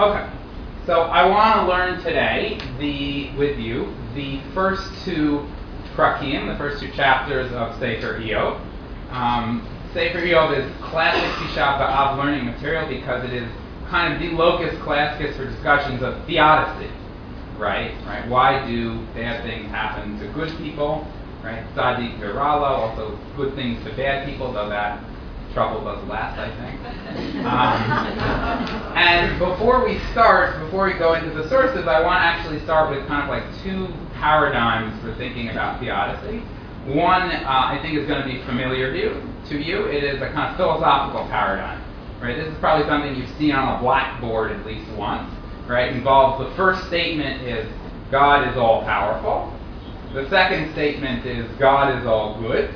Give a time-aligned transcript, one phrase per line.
[0.00, 0.32] Okay.
[0.86, 5.46] So I want to learn today the with you the first two
[5.94, 8.58] prakim, the first two chapters of Sefer Iyov.
[9.10, 9.60] Um,
[9.92, 13.46] Sefer Iyov is classic Tisha B'Av learning material because it is
[13.90, 16.90] kind of the locus classicus for discussions of theodicy,
[17.58, 17.92] right?
[18.06, 18.26] Right?
[18.26, 21.06] Why do bad things happen to good people?
[21.44, 21.62] Right?
[21.74, 24.98] Tzadik virala, also good things to bad people, though that
[25.52, 26.80] trouble does last, I think.
[27.44, 32.60] Um, and before we start, before we go into the sources, I want to actually
[32.60, 36.38] start with kind of like two paradigms for thinking about theodicy.
[36.86, 39.22] One, uh, I think, is going to be familiar to you.
[39.50, 41.82] To you, it is a kind of philosophical paradigm.
[42.20, 42.36] Right?
[42.36, 45.32] This is probably something you've seen on a blackboard at least once.
[45.66, 45.92] Right?
[45.92, 47.68] Involves the first statement is
[48.10, 49.56] God is all powerful.
[50.14, 52.74] The second statement is God is all good.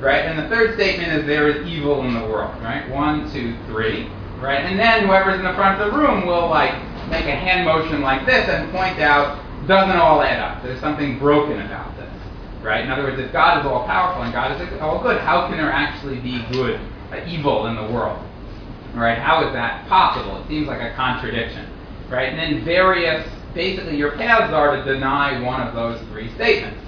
[0.00, 0.26] Right?
[0.26, 2.54] And the third statement is there is evil in the world.
[2.62, 2.88] Right?
[2.90, 4.08] One, two, three.
[4.40, 4.60] Right?
[4.60, 6.74] And then whoever's in the front of the room will like
[7.08, 10.62] make a hand motion like this and point out doesn't all add up.
[10.62, 12.10] There's something broken about this.
[12.62, 12.84] Right?
[12.84, 15.56] In other words, if God is all powerful and God is all good, how can
[15.56, 16.80] there actually be good,
[17.12, 18.22] uh, evil in the world?
[18.94, 19.18] Right?
[19.18, 20.42] How is that possible?
[20.42, 21.68] It seems like a contradiction.
[22.10, 22.28] Right?
[22.28, 26.80] And then various, basically, your paths are to deny one of those three statements.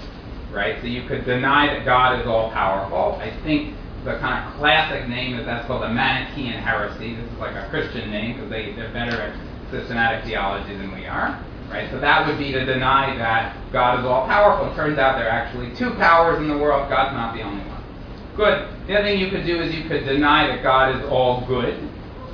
[0.51, 0.79] Right?
[0.81, 3.19] So you could deny that God is all powerful.
[3.21, 7.15] I think the kind of classic name is that's called the Manichaean heresy.
[7.15, 9.37] This is like a Christian name because they, they're better at
[9.71, 11.43] systematic theology than we are.
[11.69, 11.89] Right?
[11.91, 14.71] So that would be to deny that God is all powerful.
[14.71, 16.89] It turns out there are actually two powers in the world.
[16.89, 17.83] God's not the only one.
[18.35, 18.69] Good.
[18.87, 21.77] The other thing you could do is you could deny that God is all good.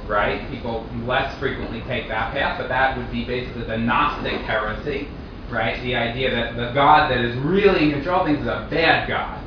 [0.08, 0.47] Right?
[0.49, 5.09] People less frequently take that path, but that would be basically the Gnostic heresy.
[5.49, 5.81] Right?
[5.83, 9.07] The idea that the God that is really in control of things is a bad
[9.07, 9.41] God.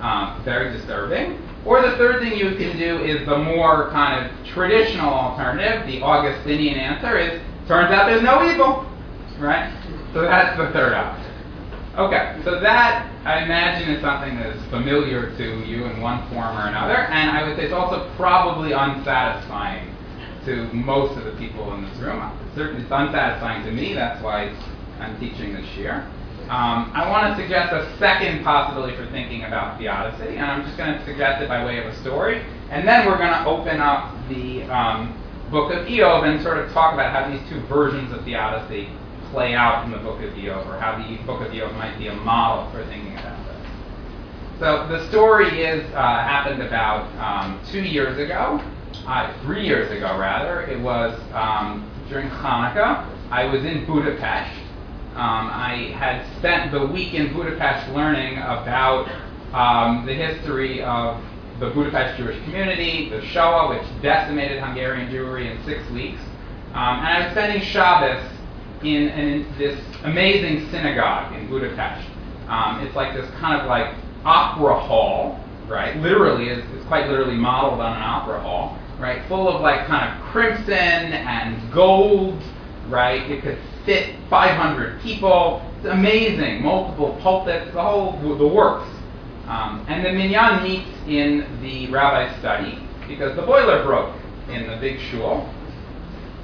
[0.00, 1.40] Um, very disturbing.
[1.64, 6.02] Or the third thing you can do is the more kind of traditional alternative, the
[6.02, 8.86] Augustinian answer is turns out there's no evil.
[9.38, 9.72] Right?
[10.12, 11.32] So that's the third option.
[11.96, 16.56] Okay, so that I imagine is something that is familiar to you in one form
[16.56, 19.96] or another, and I would say it's also probably unsatisfying
[20.44, 22.20] to most of the people in this room.
[22.54, 23.94] Certainly, it's unsatisfying to me.
[23.94, 24.54] That's why
[25.00, 26.06] I'm teaching this year.
[26.48, 30.76] Um, I want to suggest a second possibility for thinking about theodicy, and I'm just
[30.76, 32.40] going to suggest it by way of a story,
[32.70, 35.10] and then we're going to open up the um,
[35.50, 38.88] book of Iyov and sort of talk about how these two versions of theodicy
[39.32, 42.06] play out in the book of Iyov, or how the book of Iyov might be
[42.06, 43.66] a model for thinking about this.
[44.60, 48.62] So the story is uh, happened about um, two years ago,
[49.06, 50.62] uh, three years ago rather.
[50.62, 53.04] It was um, during Hanukkah.
[53.30, 54.65] I was in Budapest.
[55.16, 59.08] Um, I had spent the week in Budapest learning about
[59.54, 61.22] um, the history of
[61.58, 66.20] the Budapest Jewish community, the Shoah, which decimated Hungarian Jewry in six weeks.
[66.74, 68.30] Um, and I was spending Shabbos
[68.82, 72.06] in, in, this amazing synagogue in Budapest.
[72.48, 73.94] Um, it's like this kind of like
[74.26, 75.96] opera hall, right?
[75.96, 79.26] Literally, it's, it's quite literally modeled on an opera hall, right?
[79.28, 82.38] Full of like kind of crimson and gold,
[82.88, 83.30] right?
[83.30, 85.62] It could fit 500 people.
[85.78, 86.62] It's amazing.
[86.62, 88.88] Multiple pulpits, the whole the works.
[89.46, 94.14] Um, and the minyan meets in the rabbi's study because the boiler broke
[94.48, 95.48] in the big shul,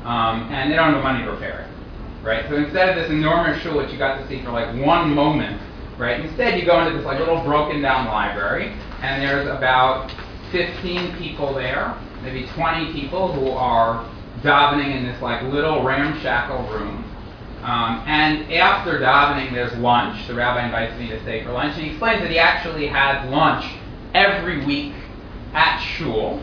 [0.04, 2.25] um, and they don't have the money to repair it.
[2.25, 2.48] Right?
[2.48, 5.60] So instead of this enormous shul that you got to see for like one moment,
[5.98, 6.20] right?
[6.20, 8.72] Instead you go into this like little broken down library,
[9.03, 10.12] and there's about
[10.53, 14.09] 15 people there, maybe 20 people who are
[14.42, 17.04] davening in this like little ramshackle room.
[17.62, 20.26] Um, and after davening, there's lunch.
[20.26, 23.28] The rabbi invites me to stay for lunch, and he explains that he actually has
[23.30, 23.64] lunch
[24.14, 24.94] every week
[25.54, 26.42] at shul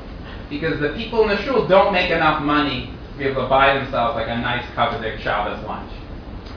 [0.49, 3.73] because the people in the shul don't make enough money to be able to buy
[3.77, 5.91] themselves like a nice coveted Shabbos lunch,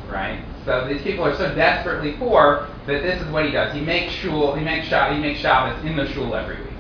[0.09, 0.45] right?
[0.65, 3.75] So these people are so desperately poor that this is what he does.
[3.75, 6.72] He makes shul, he makes Shabbos, he makes Shabbos in the shul every week.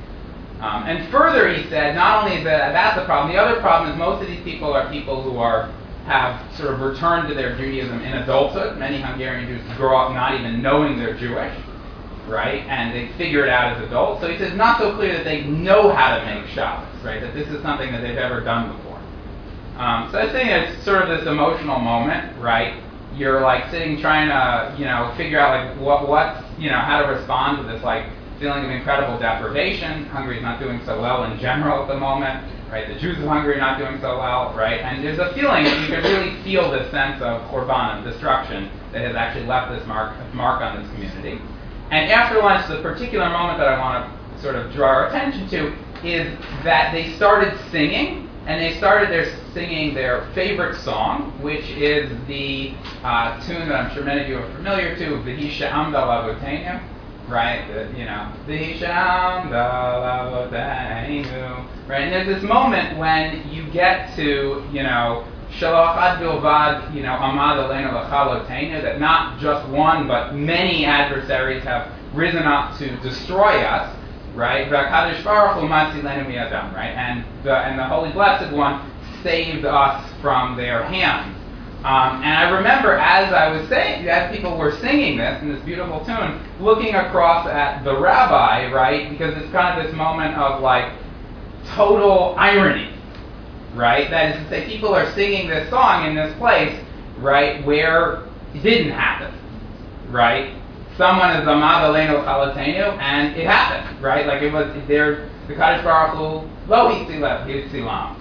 [0.62, 3.90] Um, and further, he said, not only is that that's the problem, the other problem
[3.90, 5.72] is most of these people are people who are
[6.06, 8.78] have sort of returned to their Judaism in adulthood.
[8.78, 11.54] Many Hungarian Jews grow up not even knowing they're Jewish,
[12.26, 12.62] right?
[12.66, 14.20] And they figure it out as adults.
[14.20, 17.20] So he says, not so clear that they know how to make Shabbos, right?
[17.20, 18.98] That this is something that they've ever done before.
[19.78, 22.82] Um, so I think it's sort of this emotional moment, right?
[23.14, 27.02] You're like sitting trying to, you know, figure out like what, what, you know, how
[27.02, 28.06] to respond to this like
[28.42, 30.04] feeling of incredible deprivation.
[30.06, 32.88] Hungary is not doing so well in general at the moment right?
[32.88, 34.80] The Jews of Hungary are not doing so well, right?
[34.80, 39.14] And there's a feeling you can really feel this sense of churban, destruction, that has
[39.14, 41.38] actually left this mark, mark on this community.
[41.90, 45.48] And after lunch, the particular moment that I want to sort of draw our attention
[45.50, 46.34] to is
[46.64, 52.72] that they started singing, and they started their singing their favorite song, which is the
[53.04, 56.82] uh, tune that I'm sure many of you are familiar to, V'hisha Amda Lavotenu,
[57.28, 57.66] right?
[57.68, 58.32] The, you know,
[61.88, 62.02] right?
[62.02, 65.26] And there's this moment when you get to, you know,
[66.94, 73.62] you know, Amad that not just one, but many adversaries have risen up to destroy
[73.62, 73.96] us
[74.34, 74.70] right?
[76.74, 76.94] Right?
[76.96, 78.90] And the and the Holy Blessed One
[79.22, 81.36] saved us from their hands.
[81.84, 85.62] Um, and I remember as I was saying, as people were singing this in this
[85.64, 89.10] beautiful tune, looking across at the rabbi, right?
[89.10, 90.92] Because it's kind of this moment of like
[91.74, 92.94] total irony,
[93.74, 94.08] right?
[94.10, 96.78] That is to say, people are singing this song in this place,
[97.18, 99.34] right, where it didn't happen,
[100.08, 100.54] right?
[100.96, 104.26] someone is Amad Aleinu Chalatenu, and it happened, right?
[104.26, 108.16] Like it was there, the Kadosh Baruch Hu, Lo Yitzilam,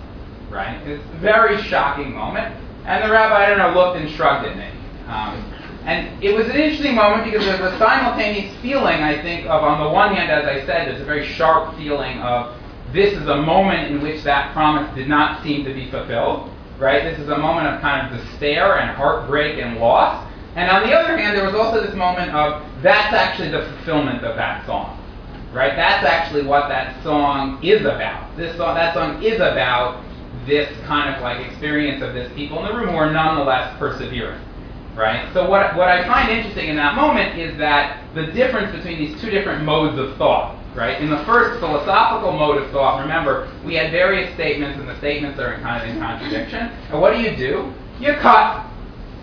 [0.50, 0.82] right?
[0.88, 2.56] It's a very shocking moment.
[2.86, 4.70] And the rabbi, I don't know, looked and shrugged at me.
[5.08, 5.52] Um,
[5.86, 9.84] and it was an interesting moment because there's a simultaneous feeling, I think, of on
[9.84, 12.56] the one hand, as I said, there's a very sharp feeling of
[12.94, 17.04] this is a moment in which that promise did not seem to be fulfilled, right?
[17.04, 20.28] This is a moment of kind of despair and heartbreak and loss.
[20.56, 24.24] And on the other hand, there was also this moment of that's actually the fulfillment
[24.24, 24.98] of that song.
[25.54, 25.76] Right?
[25.76, 28.38] That's actually what that song is about.
[28.38, 30.04] This song, that song is about
[30.46, 34.42] this kind of like experience of this people in the room who are nonetheless persevering.
[34.96, 35.32] Right?
[35.34, 39.20] So what, what I find interesting in that moment is that the difference between these
[39.22, 40.58] two different modes of thought.
[40.76, 41.02] Right?
[41.02, 45.38] In the first philosophical mode of thought, remember, we had various statements, and the statements
[45.40, 46.72] are in kind of in contradiction.
[46.90, 47.74] And what do you do?
[48.00, 48.72] You cut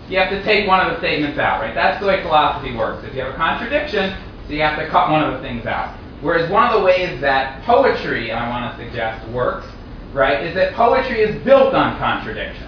[0.09, 1.75] you have to take one of the statements out, right?
[1.75, 3.05] That's the way philosophy works.
[3.05, 4.17] If you have a contradiction,
[4.47, 5.95] so you have to cut one of the things out.
[6.21, 9.67] Whereas one of the ways that poetry, I want to suggest, works,
[10.13, 12.65] right, is that poetry is built on contradictions.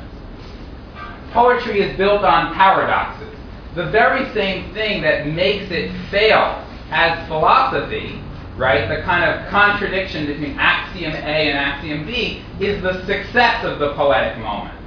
[1.32, 3.36] Poetry is built on paradoxes.
[3.76, 8.22] The very same thing that makes it fail as philosophy,
[8.58, 13.80] right, the kind of contradiction between axiom A and axiom B, is the success of
[13.80, 14.78] the poetic moment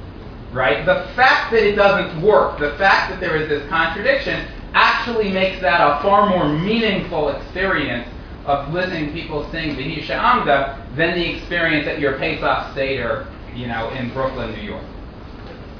[0.54, 0.86] right?
[0.86, 5.60] The fact that it doesn't work, the fact that there is this contradiction, actually makes
[5.60, 8.08] that a far more meaningful experience
[8.46, 13.66] of listening to people sing V'hisha Amda than the experience at your Pesach Seder, you
[13.66, 14.84] know, in Brooklyn, New York.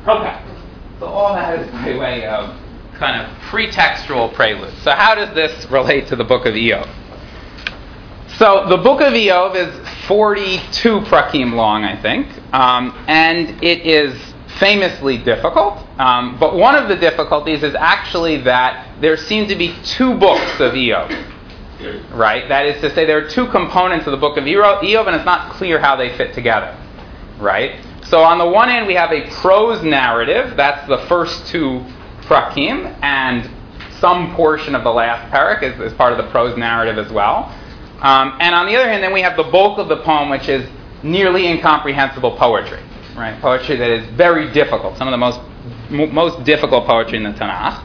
[0.07, 0.43] Okay.
[1.01, 2.57] So all that is by way of
[2.95, 4.73] kind of pretextual prelude.
[4.83, 6.89] So how does this relate to the book of Iyov?
[8.39, 14.21] So the book of Iyov is 42 prakim long, I think, um, and it is
[14.59, 15.79] famously difficult.
[15.99, 20.61] Um, but one of the difficulties is actually that there seem to be two books
[20.61, 21.34] of Iyov.
[22.13, 22.49] Right?
[22.49, 25.25] That is to say, there are two components of the book of Iyov, and it's
[25.25, 26.77] not clear how they fit together.
[27.39, 27.85] Right?
[28.05, 30.57] So, on the one hand, we have a prose narrative.
[30.57, 31.85] That's the first two
[32.23, 33.51] prakim, and
[33.99, 37.55] some portion of the last parak is, is part of the prose narrative as well.
[38.01, 40.49] Um, and on the other hand, then we have the bulk of the poem, which
[40.49, 40.69] is
[41.03, 42.81] nearly incomprehensible poetry
[43.17, 43.41] right?
[43.41, 45.41] Poetry that is very difficult, some of the most
[45.91, 47.83] m- most difficult poetry in the Tanakh.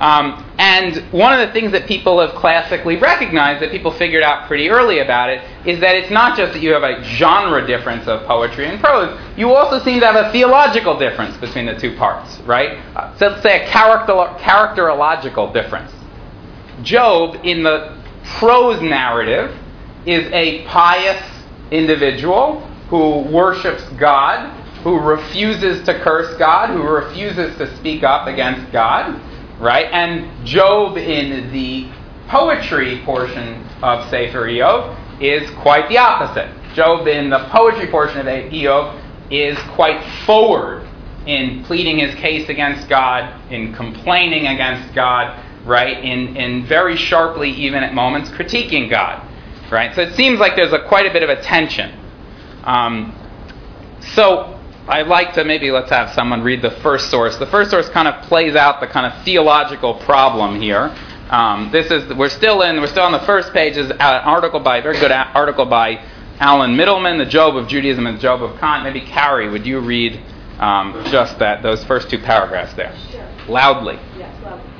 [0.00, 4.46] Um, and one of the things that people have classically recognized, that people figured out
[4.46, 8.06] pretty early about it, is that it's not just that you have a genre difference
[8.06, 11.96] of poetry and prose, you also seem to have a theological difference between the two
[11.96, 12.78] parts, right?
[12.94, 15.92] Uh, so let's say a character, characterological difference.
[16.82, 17.96] Job, in the
[18.38, 19.56] prose narrative,
[20.04, 21.22] is a pious
[21.70, 28.70] individual who worships God, who refuses to curse God, who refuses to speak up against
[28.72, 29.20] God,
[29.58, 29.86] right?
[29.92, 31.90] And Job in the
[32.28, 36.50] poetry portion of Sefer Iyov is quite the opposite.
[36.74, 40.86] Job in the poetry portion of Iyov is quite forward
[41.26, 45.98] in pleading his case against God, in complaining against God, right?
[46.04, 49.26] In, in very sharply, even at moments, critiquing God,
[49.70, 49.94] right?
[49.94, 51.98] So it seems like there's a, quite a bit of a tension.
[52.62, 53.12] Um,
[54.14, 54.55] so
[54.88, 57.36] I'd like to maybe let's have someone read the first source.
[57.38, 60.96] The first source kind of plays out the kind of theological problem here.
[61.28, 64.60] Um, this is we're still in we're still on the first page is an article
[64.60, 66.04] by very good article by
[66.38, 68.84] Alan Mittleman, the Job of Judaism and the Job of Kant.
[68.84, 70.22] Maybe Carrie, would you read
[70.60, 73.28] um, just that those first two paragraphs there sure.
[73.48, 73.98] loudly?
[74.16, 74.70] Yes, loudly.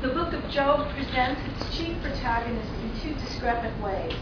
[0.00, 4.14] The book of Job presents its chief protagonist in two discrepant ways: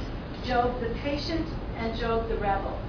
[0.46, 2.80] Job the patient and Job the rebel.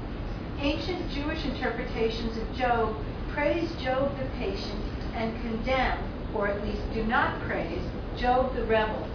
[0.60, 2.96] Ancient Jewish interpretations of Job
[3.30, 4.84] praise Job the patient
[5.14, 6.00] and condemn,
[6.34, 7.84] or at least do not praise,
[8.18, 9.08] Job the rebel.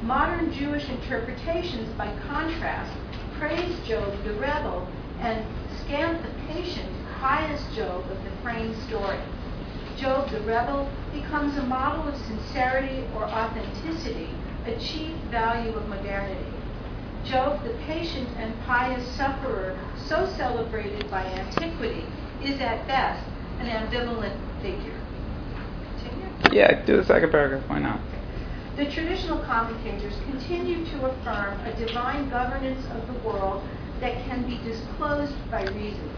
[0.00, 2.90] Modern Jewish interpretations, by contrast,
[3.38, 4.88] praise Job the rebel
[5.20, 5.44] and
[5.84, 6.88] scant the patient,
[7.20, 9.18] pious Job of the framed story.
[9.98, 14.30] Job the rebel becomes a model of sincerity or authenticity,
[14.64, 16.51] a chief value of modernity.
[17.24, 22.04] Job, the patient and pious sufferer, so celebrated by antiquity,
[22.42, 23.24] is at best
[23.60, 25.00] an ambivalent figure.
[26.00, 26.28] Continue?
[26.50, 27.68] Yeah, do the second paragraph.
[27.68, 28.00] Why not?
[28.76, 33.62] The traditional commentators continue to affirm a divine governance of the world
[34.00, 36.10] that can be disclosed by reason.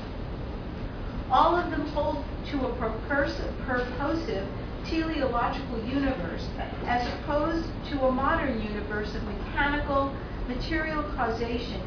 [1.31, 4.47] All of them hold to a purposive
[4.85, 6.47] teleological universe
[6.85, 10.15] as opposed to a modern universe of mechanical
[10.49, 11.81] material causation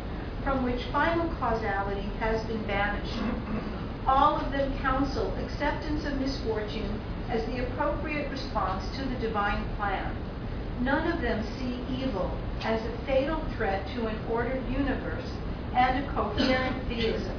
[0.44, 3.20] from which final causality has been banished.
[4.08, 10.16] All of them counsel acceptance of misfortune as the appropriate response to the divine plan.
[10.82, 15.30] None of them see evil as a fatal threat to an ordered universe
[15.76, 17.36] and a coherent theism.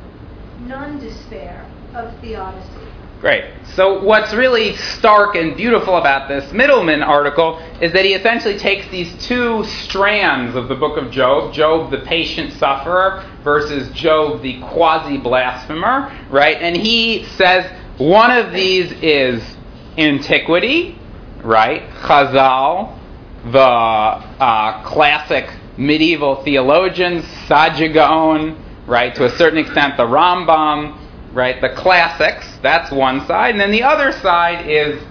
[0.61, 2.88] None despair of theodicy.
[3.21, 3.45] Great.
[3.75, 8.87] So, what's really stark and beautiful about this Mittleman article is that he essentially takes
[8.93, 14.61] these two strands of the book of Job Job, the patient sufferer, versus Job, the
[14.61, 16.59] quasi blasphemer, right?
[16.61, 19.43] And he says one of these is
[19.97, 20.97] antiquity,
[21.43, 21.91] right?
[22.03, 22.97] Chazal,
[23.47, 29.13] the uh, classic medieval theologians, Saadia Gaon, right?
[29.17, 31.61] To a certain extent, the Rambam right?
[31.61, 33.53] The classics, that's one side.
[33.53, 35.03] And then the other side is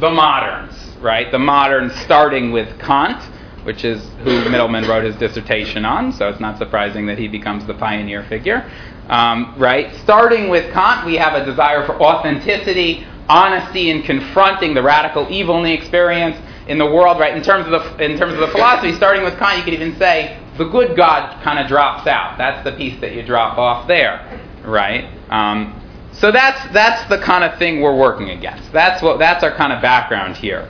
[0.00, 1.30] the moderns, right?
[1.30, 3.22] The moderns starting with Kant,
[3.64, 7.66] which is who Mittleman wrote his dissertation on, so it's not surprising that he becomes
[7.66, 8.70] the pioneer figure,
[9.08, 9.94] um, right?
[9.96, 15.58] Starting with Kant, we have a desire for authenticity, honesty in confronting the radical evil
[15.58, 16.36] in the experience
[16.68, 17.36] in the world, right?
[17.36, 19.96] In terms of the in terms of the philosophy, starting with Kant, you could even
[19.98, 22.38] say the good God kind of drops out.
[22.38, 25.10] That's the piece that you drop off there, right?
[25.30, 25.80] Um,
[26.12, 28.72] so that's that's the kind of thing we're working against.
[28.72, 30.68] That's what that's our kind of background here.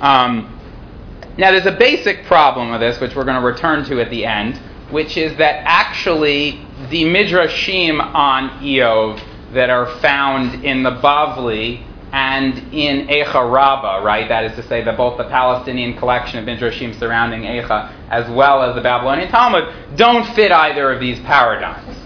[0.00, 0.58] Um,
[1.38, 4.26] now there's a basic problem with this, which we're going to return to at the
[4.26, 4.60] end,
[4.90, 6.60] which is that actually
[6.90, 9.22] the midrashim on Iyov
[9.54, 14.28] that are found in the Bavli and in Eicha Rabbah, right?
[14.28, 18.62] That is to say that both the Palestinian collection of midrashim surrounding Eicha as well
[18.62, 21.96] as the Babylonian Talmud don't fit either of these paradigms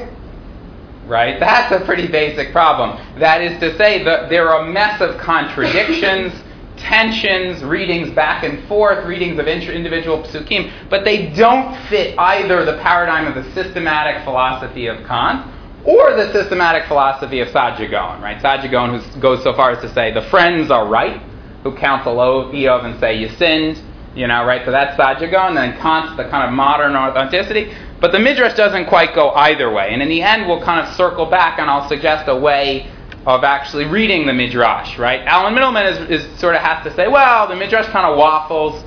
[1.07, 1.39] right?
[1.41, 2.99] That's a pretty basic problem.
[3.19, 6.33] That is to say, that there are a mess of contradictions,
[6.77, 12.79] tensions, readings back and forth, readings of individual psukim, but they don't fit either the
[12.83, 15.53] paradigm of the systematic philosophy of Kant
[15.85, 18.43] or the systematic philosophy of Saadia right?
[18.43, 21.23] Saadia who goes so far as to say the friends are right,
[21.63, 23.81] who counsel Iyov and say you sinned,
[24.17, 24.65] you know, right?
[24.65, 27.73] So that's Saadia Gaon, and then Kant's the kind of modern authenticity.
[28.01, 29.91] But the Midrash doesn't quite go either way.
[29.93, 32.91] And in the end, we'll kind of circle back and I'll suggest a way
[33.27, 35.21] of actually reading the Midrash, right?
[35.27, 38.85] Alan Mittleman is, is sort of has to say, well, the Midrash kind of waffles.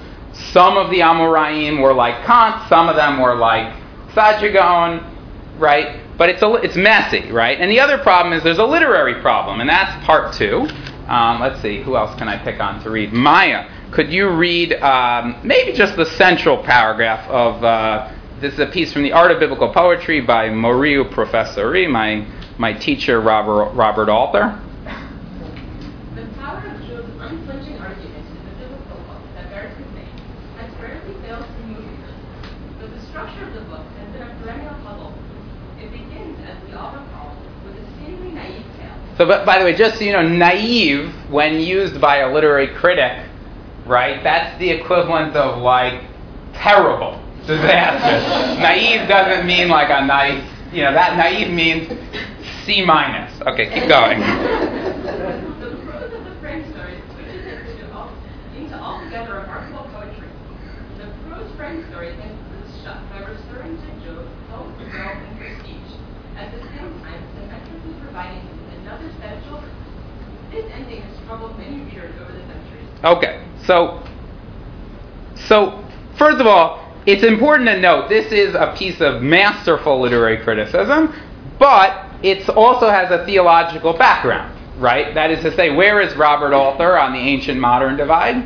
[0.51, 3.73] Some of the Amoraim were like Kant, some of them were like
[4.13, 6.01] Saadia Gaon, right?
[6.17, 7.59] But it's, a, it's messy, right?
[7.59, 10.67] And the other problem is there's a literary problem, and that's part two.
[11.07, 13.11] Um, let's see, who else can I pick on to read?
[13.11, 18.67] Maya, could you read um, maybe just the central paragraph of uh, this is a
[18.67, 22.25] piece from the Art of Biblical Poetry by Moriu Professori, my,
[22.57, 24.61] my teacher, Robert, Robert Alter.
[26.15, 30.15] The power of Job's unflinching argument in the biblical book that bears his name
[30.55, 32.15] has rarely failed to move readers.
[32.79, 35.13] But the structure of the book has been a perennial puzzle.
[35.81, 38.95] It begins, as we all recall, with a seemingly naive tale.
[39.17, 42.67] So, but by the way, just so you know, naive, when used by a literary
[42.67, 43.28] critic,
[43.89, 46.03] right, that's the equivalent of like
[46.53, 48.21] terrible disaster.
[48.61, 51.89] naive doesn't mean like a nice, you know, that naive means
[52.65, 53.33] C minus.
[53.41, 54.21] Okay, keep going.
[54.21, 58.13] The prose of the frame story switches into, all,
[58.55, 60.29] into altogether remarkable poetry.
[61.01, 62.37] The prose frame story ends
[62.83, 65.97] shut by restoring to Job health, wealth, and prestige.
[66.37, 68.45] At the same time, the metric is providing
[68.85, 69.41] another set.
[70.51, 72.68] This ending has troubled many readers over the centuries.
[73.03, 74.03] Okay, so
[75.47, 75.83] so
[76.17, 81.15] first of all, it's important to note this is a piece of masterful literary criticism,
[81.57, 85.13] but it also has a theological background, right?
[85.13, 88.43] That is to say, where is Robert Alter on the ancient modern divide?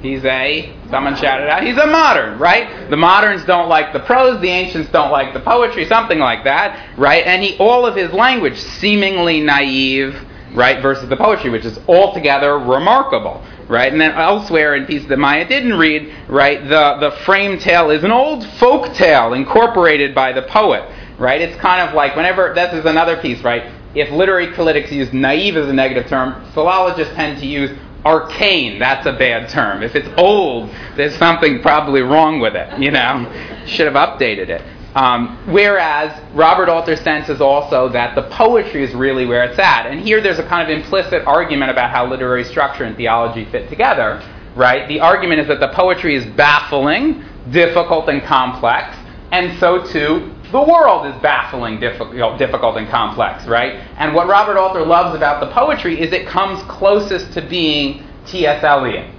[0.00, 2.88] He's a, someone shouted out, he's a modern, right?
[2.88, 6.96] The moderns don't like the prose, the ancients don't like the poetry, something like that,
[6.96, 7.26] right?
[7.26, 10.14] And he, all of his language, seemingly naive,
[10.54, 13.90] right, versus the poetry, which is altogether remarkable, right?
[13.90, 18.04] And then elsewhere in pieces that Maya didn't read, right, the, the frame tale is
[18.04, 21.40] an old folk tale incorporated by the poet, right?
[21.40, 23.72] It's kind of like whenever this is another piece, right?
[23.94, 27.70] If literary critics use naive as a negative term, philologists tend to use
[28.04, 28.78] arcane.
[28.78, 29.82] That's a bad term.
[29.82, 32.78] If it's old, there's something probably wrong with it.
[32.78, 33.30] You know,
[33.66, 34.62] should have updated it.
[34.98, 39.86] Um, whereas Robert Alter's sense is also that the poetry is really where it's at.
[39.86, 43.68] And here there's a kind of implicit argument about how literary structure and theology fit
[43.68, 44.20] together,
[44.56, 44.88] right?
[44.88, 48.96] The argument is that the poetry is baffling, difficult, and complex,
[49.30, 53.74] and so too the world is baffling, difficult, difficult and complex, right?
[53.98, 58.64] And what Robert Alter loves about the poetry is it comes closest to being T.S.
[58.64, 59.14] Eliot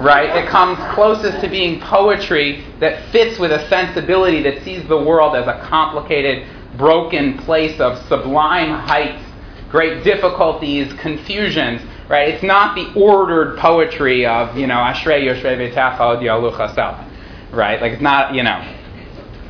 [0.00, 0.44] right?
[0.44, 5.36] It comes closest to being poetry that fits with a sensibility that sees the world
[5.36, 9.24] as a complicated, broken place of sublime heights,
[9.70, 12.28] great difficulties, confusions, right?
[12.28, 17.10] It's not the ordered poetry of, you know, Ashrei Yoshrei V'Techa Od Yalucha
[17.52, 17.80] right?
[17.80, 18.60] Like it's not, you know.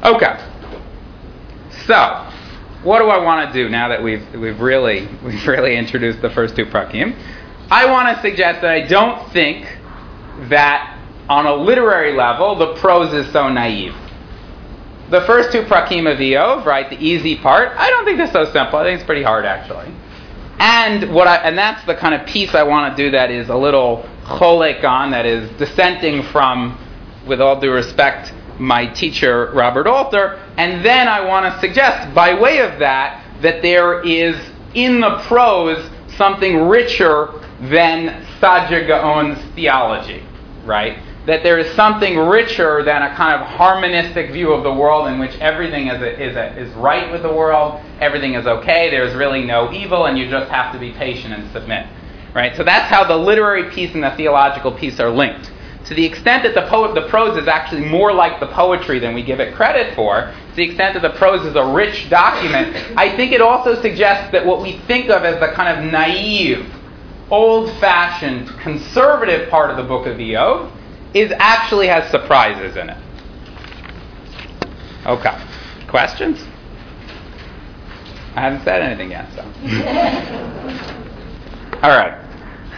[0.05, 0.39] Okay.
[1.87, 2.31] So,
[2.83, 6.31] what do I want to do now that we've we've really we've really introduced the
[6.31, 7.17] first two prakim?
[7.71, 9.67] I want to suggest that I don't think
[10.49, 10.99] that
[11.29, 13.95] on a literary level, the prose is so naive.
[15.11, 18.51] The first two prakim of Iyov, right, the easy part, I don't think they're so
[18.53, 18.79] simple.
[18.79, 19.95] I think it's pretty hard actually.
[20.59, 23.49] And what I, and that's the kind of piece I want to do that is
[23.49, 26.79] a little cholek on, that is dissenting from,
[27.27, 30.41] with all due respect, my teacher Robert Alter.
[30.57, 34.37] And then I want to suggest, by way of that, that there is
[34.75, 40.23] in the prose something richer than Saadia Gaon's theology,
[40.65, 40.99] right?
[41.27, 45.19] That there is something richer than a kind of harmonistic view of the world in
[45.19, 49.15] which everything is, a, is, a, is right with the world, everything is okay, there's
[49.15, 51.87] really no evil, and you just have to be patient and submit.
[52.35, 52.57] Right?
[52.57, 55.51] So that's how the literary piece and the theological piece are linked.
[55.87, 59.15] To the extent that the, po- the prose is actually more like the poetry than
[59.15, 62.75] we give it credit for, to the extent that the prose is a rich document,
[62.97, 66.67] I think it also suggests that what we think of as the kind of naive,
[67.31, 70.71] old fashioned, conservative part of the book of Iyov
[71.15, 72.99] is actually has surprises in it.
[75.07, 75.35] Okay.
[75.89, 76.45] Questions?
[78.35, 79.43] I haven't said anything yet, so.
[81.83, 82.21] All right.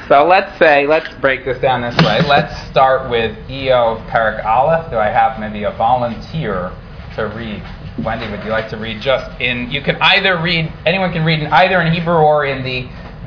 [0.09, 2.23] So let's say, let's break this down this way.
[2.29, 4.89] Let's start with Iyov Perak Aleph.
[4.91, 6.71] Do I have maybe a volunteer
[7.17, 7.61] to read?
[8.05, 11.41] Wendy, would you like to read just in, you can either read, anyone can read
[11.41, 12.89] in either in Hebrew or in the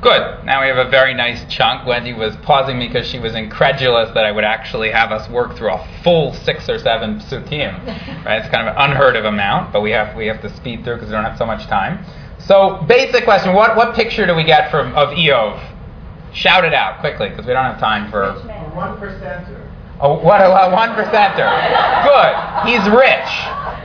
[0.00, 0.44] Good.
[0.46, 1.86] Now we have a very nice chunk.
[1.86, 5.56] Wendy was pausing me because she was incredulous that I would actually have us work
[5.56, 7.76] through a full six or seven psukim.
[8.24, 8.38] Right?
[8.38, 10.96] It's kind of an unheard of amount, but we have we have to speed through
[10.96, 12.04] because we don't have so much time.
[12.38, 15.58] So, basic question: What what picture do we get from of Iyov?
[16.32, 18.32] Shout it out quickly because we don't have time for.
[18.74, 19.66] One percenter.
[20.00, 21.48] Oh, what a, a one percenter.
[22.04, 22.68] Good.
[22.68, 23.28] He's rich,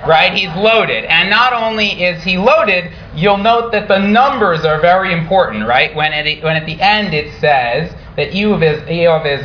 [0.07, 0.33] right?
[0.33, 1.05] He's loaded.
[1.05, 5.95] And not only is he loaded, you'll note that the numbers are very important, right?
[5.95, 9.43] When at, when at the end it says that Iyov is, Eov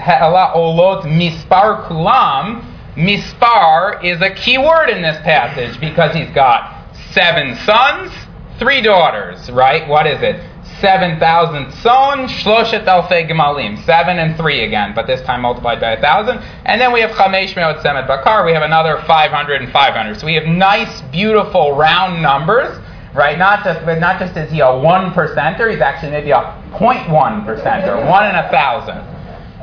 [0.54, 2.64] Olot Mispar Kulam,
[2.96, 8.12] Mispar is a key word in this passage because he's got seven sons,
[8.58, 9.88] three daughters, right?
[9.88, 10.49] What is it?
[10.80, 13.84] 7,000 son, shloshet alfei gemalim.
[13.84, 16.38] Seven and three again, but this time multiplied by a thousand.
[16.64, 18.44] And then we have chamesh meot semet bakar.
[18.44, 20.20] We have another 500 and 500.
[20.20, 22.78] So we have nice, beautiful, round numbers,
[23.14, 23.38] right?
[23.38, 27.06] Not just, but not just is he a one percenter, he's actually maybe a 0.1
[27.44, 28.98] percenter, one in a thousand.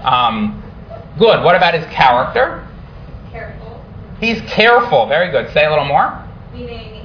[0.06, 0.64] Um,
[1.18, 1.44] good.
[1.44, 2.68] What about his character?
[3.32, 3.84] Careful.
[4.20, 5.08] He's careful.
[5.08, 5.52] Very good.
[5.54, 6.24] Say a little more.
[6.54, 6.97] Meaning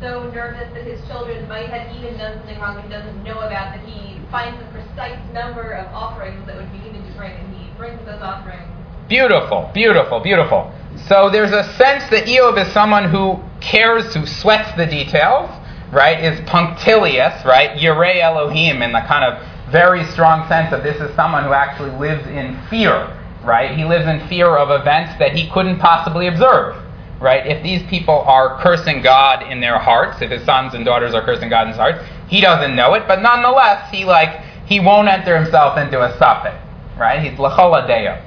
[0.00, 3.74] so nervous that his children might have even done something wrong he doesn't know about
[3.74, 7.54] that he finds the precise number of offerings that would be needed to bring and
[7.54, 8.68] he brings those offerings.
[9.08, 10.72] Beautiful, beautiful, beautiful.
[11.06, 15.48] So there's a sense that Iyov is someone who cares, who sweats the details,
[15.92, 16.22] right?
[16.22, 17.70] Is punctilious, right?
[17.78, 21.90] Yirei Elohim in the kind of very strong sense of this is someone who actually
[21.92, 23.76] lives in fear, right?
[23.76, 26.76] He lives in fear of events that he couldn't possibly observe,
[27.20, 27.46] right?
[27.46, 31.24] If these people are cursing God in their hearts, if his sons and daughters are
[31.24, 35.08] cursing God in his hearts, he doesn't know it, but nonetheless, he like he won't
[35.08, 36.56] enter himself into a suffix,
[36.98, 37.22] right?
[37.22, 38.22] He's lacholadeo.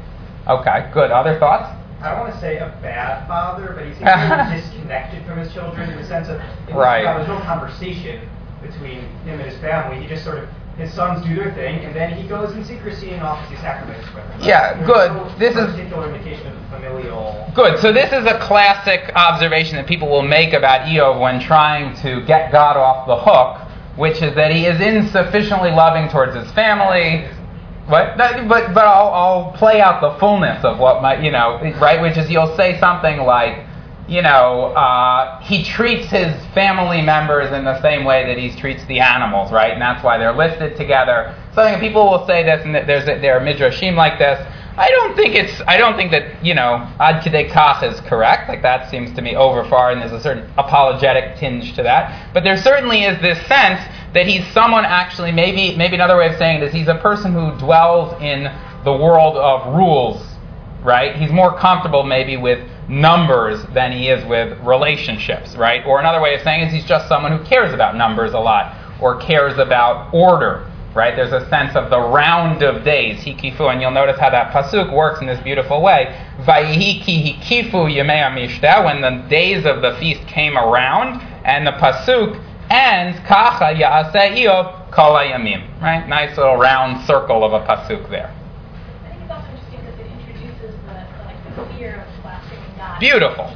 [0.48, 1.12] Okay, good.
[1.12, 1.78] Other thoughts?
[2.02, 5.90] I don't want to say a bad father, but he seems disconnected from his children
[5.90, 6.42] in the sense of
[6.74, 7.04] Right.
[7.04, 8.28] There was no conversation
[8.62, 10.02] between him and his family.
[10.02, 13.12] He just sort of his sons do their thing, and then he goes in secrecy
[13.12, 14.40] and offers these sacraments with them.
[14.42, 15.12] Yeah, There's good.
[15.14, 17.52] No This is- particular indication of familial.
[17.54, 17.80] Good.
[17.80, 22.22] So this is a classic observation that people will make about Iyov when trying to
[22.26, 23.58] get God off the hook,
[23.98, 27.26] which is that he is insufficiently loving towards his family.
[27.88, 28.18] What?
[28.18, 32.02] That- But but I'll, I'll play out the fullness of what my you know right,
[32.02, 33.66] which is you'll say something like,
[34.08, 38.84] you know, uh, he treats his family members in the same way that he treats
[38.86, 39.72] the animals, right?
[39.72, 41.36] And that's why they're listed together.
[41.54, 44.40] Something people will say this, and there's a, there are midrashim like this.
[44.78, 45.62] I don't think it's.
[45.68, 48.48] I don't think that you know ad kach is correct.
[48.48, 52.34] Like that seems to me over far, and there's a certain apologetic tinge to that.
[52.34, 53.82] But there certainly is this sense
[54.14, 55.32] that he's someone actually.
[55.32, 58.44] Maybe maybe another way of saying it is he's a person who dwells in
[58.86, 60.26] the world of rules,
[60.84, 61.16] right?
[61.16, 65.86] He's more comfortable maybe with numbers than he is with relationships, right?
[65.86, 68.76] Or another way of saying is he's just someone who cares about numbers a lot
[69.02, 71.16] or cares about order right?
[71.16, 74.94] There's a sense of the round of days, hikifu, and you'll notice how that pasuk
[74.94, 76.16] works in this beautiful way.
[76.40, 82.44] Vayihiki hikifu yemei mishta, when the days of the feast came around, and the pasuk
[82.70, 86.08] ends kacha yaaseh Iyov kol hayamim, right?
[86.08, 88.34] Nice little round circle of a pasuk there.
[89.06, 92.78] I think it's also interesting because it introduces the, the, like, the fear of blaspheming
[92.78, 92.91] God.
[93.02, 93.52] Beautiful.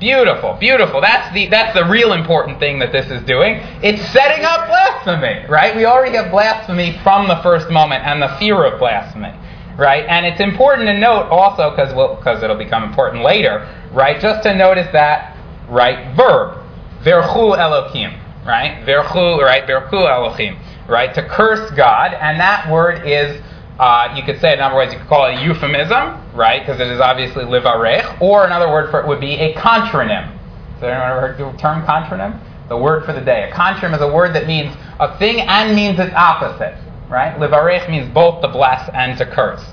[0.00, 1.02] Beautiful, beautiful.
[1.02, 3.56] That's the that's the real important thing that this is doing.
[3.82, 5.76] It's setting up blasphemy, right?
[5.76, 9.34] We already have blasphemy from the first moment and the fear of blasphemy,
[9.76, 10.06] right?
[10.08, 14.18] And it's important to note also because we'll, cause it'll become important later, right?
[14.18, 15.36] Just to notice that
[15.68, 16.64] right verb,
[17.02, 18.82] verchu Elohim, right?
[18.86, 19.64] Verchu, right?
[19.66, 21.14] Verchu Elohim, right?
[21.14, 23.42] To curse God, and that word is
[23.78, 26.60] uh, you could say it in other ways, you could call it a euphemism, right?
[26.60, 28.20] Because it is obviously livarech.
[28.20, 30.38] Or another word for it would be a contronym.
[30.80, 32.40] So anyone ever heard the term contronym?
[32.68, 33.50] The word for the day.
[33.50, 37.36] A contronym is a word that means a thing and means its opposite, right?
[37.36, 39.64] Livarech means both to bless and to curse.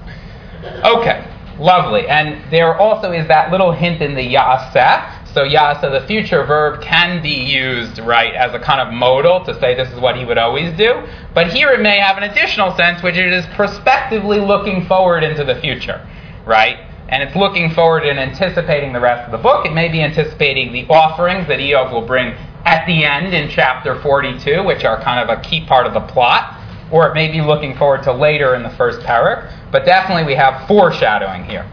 [0.84, 1.26] Okay,
[1.60, 2.08] lovely.
[2.08, 5.21] And there also is that little hint in the ya'aseh.
[5.34, 9.46] So yeah, so the future verb, can be used, right, as a kind of modal
[9.46, 11.08] to say this is what he would always do.
[11.34, 15.46] But here it may have an additional sense, which it is prospectively looking forward into
[15.46, 16.06] the future,
[16.46, 16.80] right?
[17.08, 19.66] And it's looking forward and anticipating the rest of the book.
[19.66, 22.34] It may be anticipating the offerings that Iyov will bring
[22.66, 26.02] at the end in chapter 42, which are kind of a key part of the
[26.02, 26.58] plot.
[26.92, 29.50] Or it may be looking forward to later in the first parak.
[29.72, 31.70] But definitely we have foreshadowing here.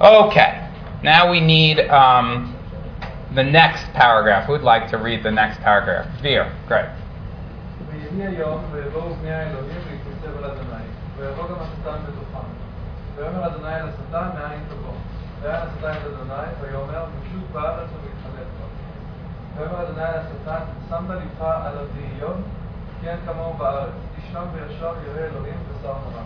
[0.00, 0.68] Okay,
[1.02, 2.57] now we need um,
[3.35, 4.45] the next paragraph.
[4.45, 6.05] Who would like to read the next paragraph?
[6.21, 6.89] Veer, great.
[7.89, 10.83] ויהי היום ויבואו בני האלוהים להתייצב על אדוני
[11.17, 12.47] ויבוא גם השטן בתוכם
[13.15, 14.93] ויאמר אדוני אל השטן מאין תבוא
[15.41, 18.65] ויען השטן את אדוני ויאמר משוט בארץ ומתחלף בה
[19.57, 22.41] ויאמר אדוני אל השטן שמת לבך על עבדי איוב
[23.01, 26.23] כי אין כמוהו בארץ איש שם וישר ירא אלוהים ושר נורא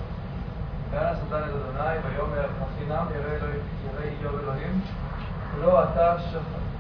[0.92, 4.82] ויען השטן את אדוני ויאמר החינם ירא אלוהים- ירא איוב אלוהים
[5.62, 6.71] לא אתה שכח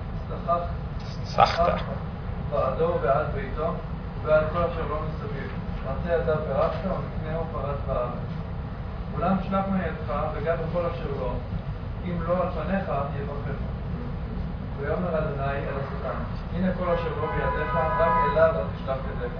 [1.26, 1.74] סחת.
[2.52, 3.74] בעדו ובעד ביתו,
[4.22, 5.52] ובעד כל אשר לא מסביב.
[5.86, 8.12] מעשה ידיו ברכת, ומקנהו פרץ בארץ.
[9.16, 11.32] אולם שלח מידך, וגע בכל אשר לא,
[12.06, 13.60] אם לא על פניך, יברכך.
[14.80, 16.20] ויאמר אדוני אל השטן,
[16.56, 19.32] הנה כל אשר לא בידיך, רק אליו אל תשלח ידיך.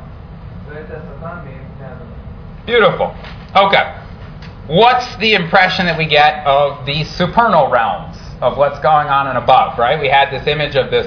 [0.68, 2.18] ואת השטן מפני אדוני.
[2.68, 3.14] Beautiful.
[3.56, 3.94] Okay.
[4.68, 9.39] What's the impression that we get of the supernal realms, Of what's going on and
[9.39, 10.01] above, right?
[10.01, 11.07] We had this image of this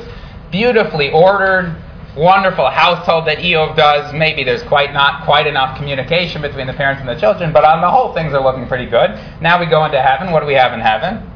[0.52, 1.76] beautifully ordered,
[2.16, 4.14] wonderful household that Iyov does.
[4.14, 7.82] Maybe there's quite not quite enough communication between the parents and the children, but on
[7.82, 9.20] the whole, things are looking pretty good.
[9.42, 10.32] Now we go into heaven.
[10.32, 11.30] What do we have in heaven?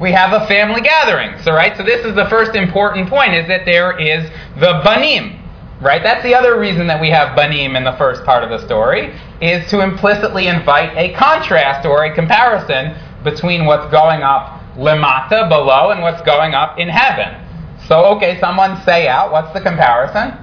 [0.00, 1.40] We have a family gathering.
[1.42, 1.76] So, right?
[1.76, 5.43] So, this is the first important point is that there is the banim
[5.84, 6.02] right?
[6.02, 9.14] That's the other reason that we have banim in the first part of the story,
[9.42, 15.90] is to implicitly invite a contrast or a comparison between what's going up lemata, below,
[15.90, 17.40] and what's going up in heaven.
[17.86, 20.40] So, okay, someone say out, what's the comparison?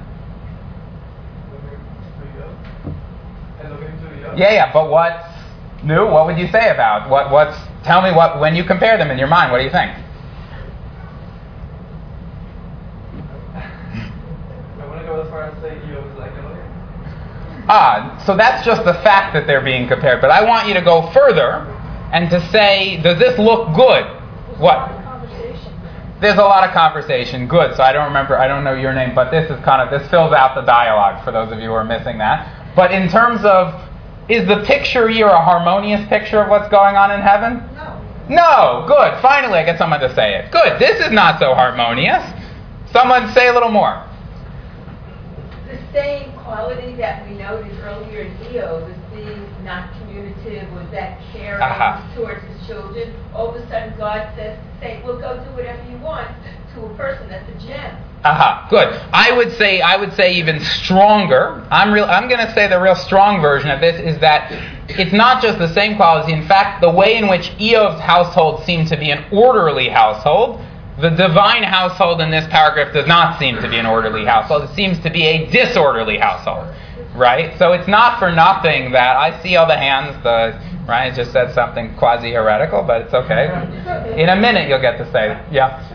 [4.38, 5.26] Yeah, yeah, but what's
[5.84, 6.06] new?
[6.06, 7.32] What would you say about what?
[7.32, 7.58] What's?
[7.84, 9.52] Tell me what when you compare them in your mind.
[9.52, 9.92] What do you think?
[15.32, 16.32] Far as say Iyov is like
[17.70, 20.20] ah, so that's just the fact that they're being compared.
[20.20, 21.66] But I want you to go further
[22.12, 24.04] and to say, does this look good?
[24.60, 24.92] What?
[26.20, 27.48] There's a lot of conversation.
[27.48, 27.78] Good.
[27.78, 30.08] So I don't remember, I don't know your name, but this is kind of, this
[30.12, 32.76] fills out the dialogue for those of you who are missing that.
[32.76, 33.74] But in terms of,
[34.28, 37.64] is the picture here a harmonious picture of what's going on in heaven?
[37.74, 38.02] No.
[38.28, 38.86] No.
[38.86, 39.22] Good.
[39.22, 40.52] Finally, I get someone to say it.
[40.52, 40.78] Good.
[40.78, 42.22] This is not so harmonious.
[42.92, 44.06] Someone say a little more.
[45.92, 51.20] The same quality that we noted earlier in Eo, was being not communicative, was that
[51.34, 52.10] caring Aha.
[52.16, 53.14] towards his children.
[53.34, 56.30] All of a sudden, God says, "Say, well, go do whatever you want
[56.74, 59.02] to a person that's a gem." Aha, good.
[59.12, 61.66] I would say I would say even stronger.
[61.72, 64.52] I'm real I'm going to say the real strong version of this is that
[64.88, 66.32] it's not just the same quality.
[66.32, 70.62] In fact, the way in which Iyov's household seemed to be an orderly household,
[71.02, 74.64] the divine household in this paragraph does not seem to be an orderly household.
[74.64, 76.74] It seems to be a disorderly household.
[77.16, 77.58] Right?
[77.58, 81.54] So it's not for nothing that I see all the hands, the Ryan just said
[81.54, 83.48] something quasi heretical, but it's okay.
[84.16, 85.88] In a minute you'll get to say, yeah.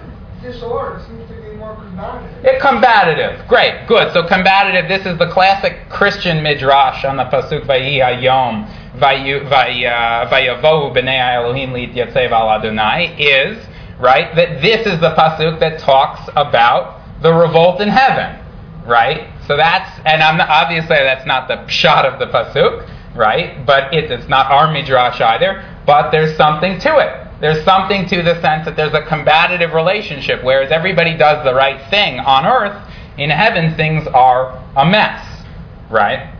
[0.42, 2.44] Disorder seems to be more combative.
[2.44, 3.48] Yeah, combative.
[3.48, 4.12] Great, good.
[4.12, 4.88] So combative.
[4.88, 12.30] This is the classic Christian midrash on the pasuk Vayi Hayom Vayavohu b'nei Elohim li'yatzev
[12.30, 13.58] al Adonai is
[13.98, 18.38] right that this is the pasuk that talks about the revolt in heaven,
[18.86, 19.32] right?
[19.46, 23.64] So that's and I'm not, obviously that's not the pshat of the pasuk, right?
[23.64, 25.64] But it, it's not our midrash either.
[25.86, 27.40] But there's something to it.
[27.40, 31.88] There's something to the sense that there's a combative relationship, whereas everybody does the right
[31.90, 35.44] thing on earth, in heaven things are a mess,
[35.90, 36.32] right?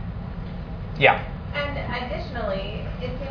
[0.97, 1.23] Yeah.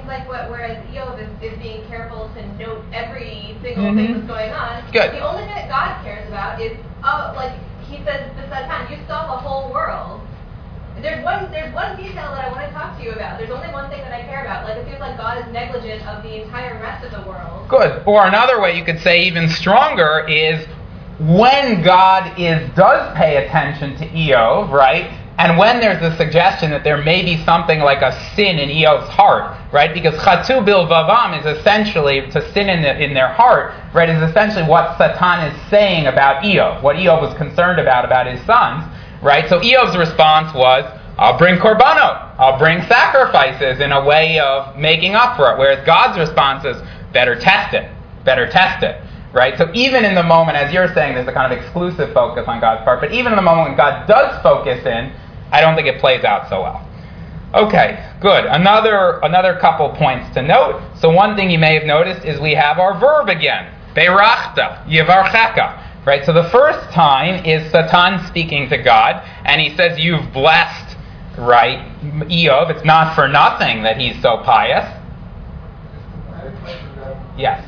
[0.06, 4.14] Like what whereas Iyov is, is being careful to note every single thing Mhm.
[4.14, 4.82] that's going on.
[4.92, 5.12] Good.
[5.12, 7.52] The only thing that God cares about is oh like
[7.88, 10.20] he says the Satan, you saw the whole world.
[11.00, 13.38] There's one there's one detail that I want to talk to you about.
[13.38, 14.64] There's only one thing that I care about.
[14.64, 17.68] Like it seems like God is negligent of the entire rest of the world.
[17.68, 18.02] Good.
[18.06, 20.66] Or another way you could say even stronger is
[21.18, 25.10] when God is does pay attention to Iyov, right?
[25.38, 29.08] And when there's a suggestion that there may be something like a sin in Iyov's
[29.10, 29.92] heart, right?
[29.92, 34.08] Because chatu bil vavam is essentially to sin in, the, in their heart, right?
[34.08, 38.40] Is essentially what Satan is saying about Iyov, what Iyov was concerned about about his
[38.46, 38.84] sons,
[39.22, 39.46] right?
[39.48, 40.84] So Iyov's response was,
[41.18, 45.84] "I'll bring korbanot, I'll bring sacrifices in a way of making up for it." Whereas
[45.84, 46.78] God's response is,
[47.12, 47.90] "Better test it,
[48.24, 49.02] better test it."
[49.34, 49.58] Right?
[49.58, 52.58] So even in the moment, as you're saying, there's a kind of exclusive focus on
[52.58, 55.12] God's part, but even in the moment when God does focus in,
[55.52, 56.82] I don't think it plays out so well.
[57.54, 58.44] Okay, good.
[58.44, 60.82] Another another couple points to note.
[60.98, 63.72] So one thing you may have noticed is we have our verb again.
[63.94, 66.04] Beirachta, yivarcheka.
[66.06, 66.24] Right?
[66.24, 70.96] So the first time is Satan speaking to God, and he says, You've blessed,
[71.36, 71.80] right,
[72.30, 72.70] Iyov.
[72.70, 74.84] It's not for nothing that he's so pious.
[74.84, 77.64] I had a question about, Yes.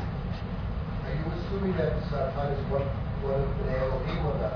[1.03, 4.53] are you assuming that Satan is one of the Elohim or not?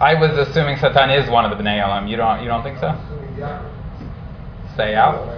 [0.00, 2.08] I was assuming Satan is one of the Bnei Elohim.
[2.08, 2.88] You don't you don't think so?
[2.88, 4.76] I'm assuming the opposite.
[4.76, 5.28] Say out.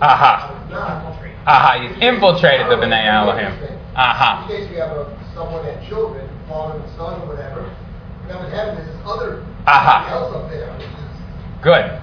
[0.00, 0.66] Aha.
[0.70, 1.12] not.
[1.46, 3.52] Aha, he's infiltrated the Bnei Elohim.
[3.94, 4.48] Aha.
[4.48, 7.68] In case we have a, someone had children, father and son or whatever,
[8.28, 10.08] now in heaven there's this other Aha.
[10.08, 10.72] else up there,
[11.60, 12.00] Good.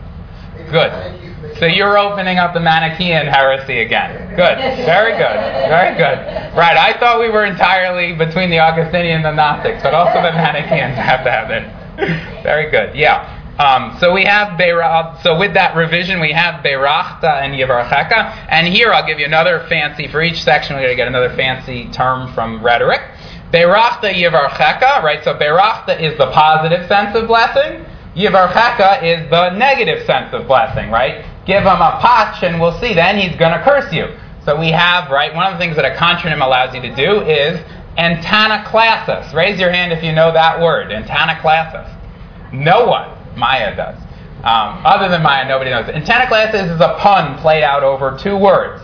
[0.72, 1.56] Good.
[1.58, 4.30] So you're opening up the Manichaean heresy again.
[4.30, 4.58] Good.
[4.86, 5.38] Very good.
[5.68, 6.56] Very good.
[6.56, 6.78] Right.
[6.78, 10.96] I thought we were entirely between the Augustinian and the Gnostics, but also the Manichaeans
[10.96, 12.44] have to have it.
[12.44, 12.96] Very good.
[12.96, 13.36] Yeah.
[13.60, 15.22] Um, so we have Beirach.
[15.22, 18.48] So with that revision, we have Beirachta and Yivarcheka.
[18.48, 20.78] And here I'll give you another fancy for each section.
[20.78, 23.02] We're going to get another fancy term from rhetoric.
[23.52, 25.04] Beirachta Yivarcheka.
[25.04, 25.22] Right.
[25.26, 27.86] So Beirachta is the positive sense of blessing.
[28.20, 31.24] Yivarcheka is the negative sense of blessing, right?
[31.46, 34.14] Give him a potch and we'll see, then he's going to curse you.
[34.44, 37.22] So we have, right, one of the things that a contronym allows you to do
[37.22, 37.60] is
[37.98, 39.34] antanaclasis.
[39.34, 41.88] Raise your hand if you know that word, antanaclasis.
[42.52, 43.16] No one.
[43.38, 43.96] Maya does.
[44.44, 45.86] Um, other than Maya, nobody knows.
[45.86, 48.84] Antanaclasis is a pun played out over two words.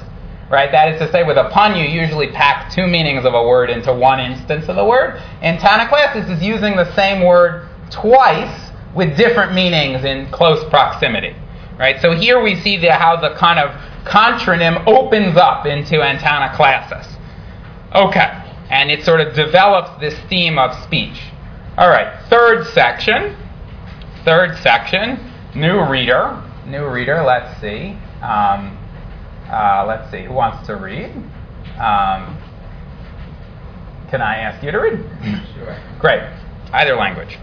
[0.50, 0.72] Right?
[0.72, 3.70] That is to say, with a pun, you usually pack two meanings of a word
[3.70, 5.20] into one instance of the word.
[5.42, 8.65] Antanaclasis is using the same word twice
[8.96, 11.36] with different meanings in close proximity.
[11.78, 12.02] Right?
[12.02, 13.72] So here we see the, how the kind of
[14.06, 17.06] contronym opens up into antanaclasis.
[17.94, 18.42] Okay.
[18.70, 21.20] And it sort of develops this theme of speech.
[21.78, 22.18] All right.
[22.30, 23.36] Third section.
[24.24, 25.32] Third section.
[25.54, 26.42] New reader.
[26.66, 27.22] New reader.
[27.24, 27.98] Let's see.
[28.22, 28.78] Um,
[29.52, 30.24] uh, let's see.
[30.24, 31.12] Who wants to read?
[31.76, 32.42] Um,
[34.10, 35.00] can I ask you to read?
[35.56, 35.78] Sure.
[36.00, 36.24] Great.
[36.72, 37.38] Either language.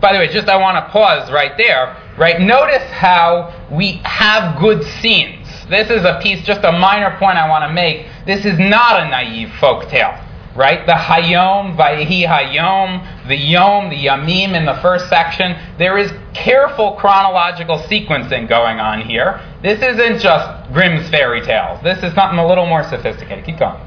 [0.00, 1.96] By the way, just I want to pause right there.
[2.18, 5.46] Right, notice how we have good scenes.
[5.68, 8.06] This is a piece, just a minor point I want to make.
[8.26, 10.18] This is not a naive folk tale,
[10.55, 10.85] right?
[10.85, 15.55] The Hayom, Vayehi Hayom, the Yom, the Yamim in the first section.
[15.77, 19.39] There is careful chronological sequencing going on here.
[19.61, 21.81] This isn't just Grimm's fairy tales.
[21.83, 23.45] This is something a little more sophisticated.
[23.45, 23.81] Keep going.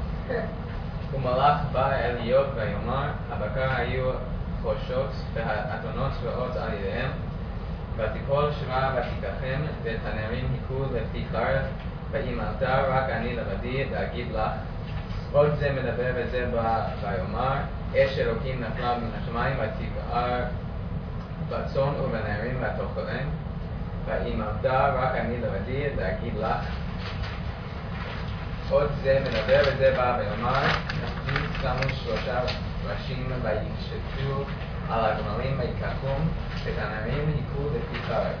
[1.13, 4.11] ומלאך בא אל איוב ויאמר, הבקר היו
[4.61, 7.11] חורשות והאתונות שבעות על ידיהם,
[7.97, 11.61] ותיפול שמע ותיקחם, ואת הנערים היכו לפי חרב,
[12.11, 14.51] ואימלת רק אני לבדי, ואגיד לך,
[15.32, 17.56] עוד זה מדבר וזה בא ויאמר,
[17.94, 20.44] אש אלוקים נפלה מן השמיים, ותבער
[21.48, 23.28] בצאן ובנערים ותאכלם,
[24.06, 26.66] ואימלת רק אני לבדי, ואגיד לך,
[28.70, 30.66] עוד זה מדבר וזה בא ואומר,
[31.04, 32.40] נשים שמו שלושה
[32.86, 34.44] ראשים ויקשטו
[34.90, 36.28] על הגמלים ויקחום,
[36.64, 38.34] ואת הנערים היכו לפי חרב.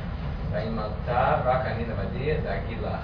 [0.50, 1.08] ואימלת
[1.44, 2.98] רק אני לבדי להגיד לך.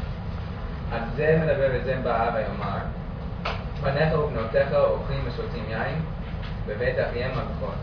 [0.93, 2.79] על זה מדבר וזה בא ואומר,
[3.84, 6.02] בניך ובנותיך אוכלים ושותים יין
[6.68, 7.74] בבית אחיהם הבכור.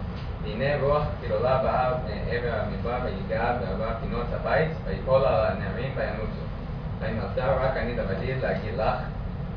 [0.43, 6.45] והנה רוח כלולה באה מעבר המדבר ויגע בארבע פינות הבית, ויפול על הנערים וימותו.
[7.01, 8.97] ואימלת רק אני לבדי להגיד לך,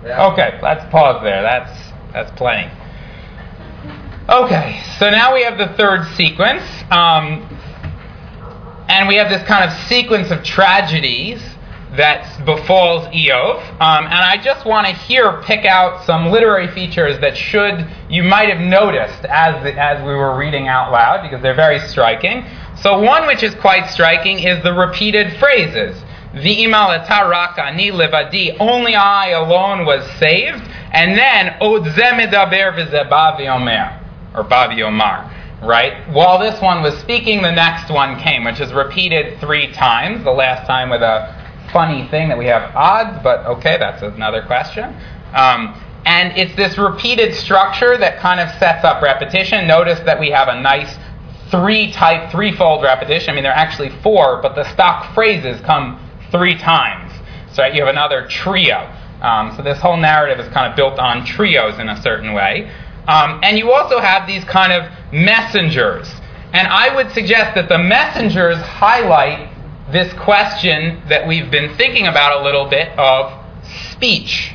[0.04, 1.42] Okay, let's pause there.
[1.42, 1.72] That's
[2.14, 2.70] that's plenty.
[4.30, 7.26] Okay, so now we have the third sequence, um,
[8.88, 11.42] and we have this kind of sequence of tragedies
[11.97, 13.61] that befalls Iyov.
[13.81, 18.23] Um, and I just want to here pick out some literary features that should you
[18.23, 22.47] might have noticed as as we were reading out loud because they're very striking.
[22.81, 26.03] So one which is quite striking is the repeated phrases.
[26.35, 33.99] V'imal raka ni levadi, only I alone was saved, and then od medaber v'zebavi
[34.35, 35.31] or bavi omar,
[35.63, 36.09] right?
[36.09, 40.25] While this one was speaking, the next one came, which is repeated three times.
[40.25, 41.42] The last time with a
[41.73, 44.95] funny thing that we have odds, but okay, that's another question.
[45.35, 49.67] Um, and it's this repeated structure that kind of sets up repetition.
[49.67, 50.97] Notice that we have a nice
[51.51, 53.31] three type, threefold repetition.
[53.31, 57.13] I mean, there are actually four, but the stock phrases come three times.
[57.53, 58.91] So you have another trio.
[59.21, 62.73] Um, so this whole narrative is kind of built on trios in a certain way.
[63.07, 66.11] Um, and you also have these kind of messengers.
[66.53, 69.52] And I would suggest that the messengers highlight
[69.93, 73.33] this question that we've been thinking about a little bit of
[73.93, 74.53] speech.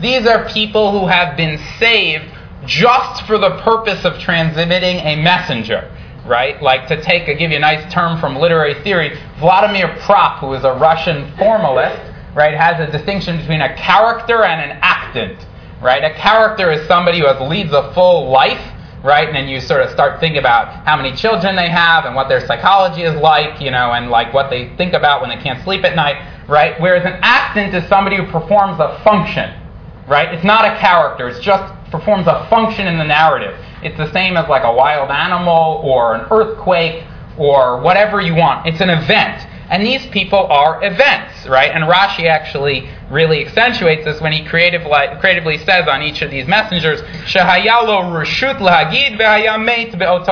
[0.00, 2.24] These are people who have been saved
[2.66, 5.90] just for the purpose of transmitting a messenger
[6.26, 6.60] right?
[6.62, 10.52] Like to take, a, give you a nice term from literary theory, Vladimir Propp, who
[10.54, 12.00] is a Russian formalist,
[12.34, 15.46] right, has a distinction between a character and an actant,
[15.82, 16.02] right?
[16.02, 18.72] A character is somebody who has, leads a full life,
[19.04, 19.28] right?
[19.28, 22.28] And then you sort of start thinking about how many children they have and what
[22.28, 25.62] their psychology is like, you know, and like what they think about when they can't
[25.62, 26.16] sleep at night,
[26.48, 26.80] right?
[26.80, 29.52] Whereas an actant is somebody who performs a function,
[30.08, 30.32] right?
[30.32, 33.54] It's not a character, it's just performs a function in the narrative.
[33.82, 37.04] It's the same as like a wild animal or an earthquake
[37.36, 38.66] or whatever you want.
[38.66, 39.46] It's an event.
[39.68, 41.70] And these people are events, right?
[41.70, 44.90] And Rashi actually really accentuates this when he creatively,
[45.20, 49.18] creatively says on each of these messengers, Shahayalo Rashut Lahagid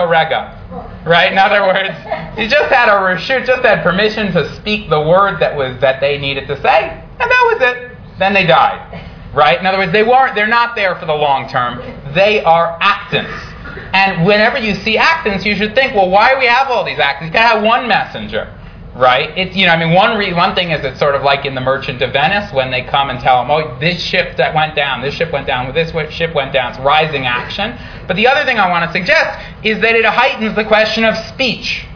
[0.08, 0.58] Rega.
[1.04, 1.32] Right?
[1.32, 5.40] In other words, he just had a reshut, just had permission to speak the word
[5.40, 7.96] that was that they needed to say, and that was it.
[8.18, 9.58] Then they died right?
[9.58, 11.78] In other words, they weren't, they're not there for the long term.
[12.14, 13.48] They are actants.
[13.94, 16.98] And whenever you see actants, you should think, well, why do we have all these
[16.98, 17.26] actants?
[17.26, 18.52] You gotta have one messenger,
[18.94, 19.54] right?
[19.54, 21.60] You know, I mean, one, re- one thing is it's sort of like in the
[21.60, 25.02] Merchant of Venice when they come and tell them, oh, this ship that went down,
[25.02, 26.72] this ship went down, this ship went down.
[26.72, 27.78] It's rising action.
[28.06, 31.16] But the other thing I want to suggest is that it heightens the question of
[31.16, 31.86] speech,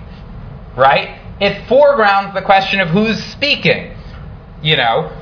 [0.76, 1.20] right?
[1.40, 3.96] It foregrounds the question of who's speaking
[4.62, 5.12] you know.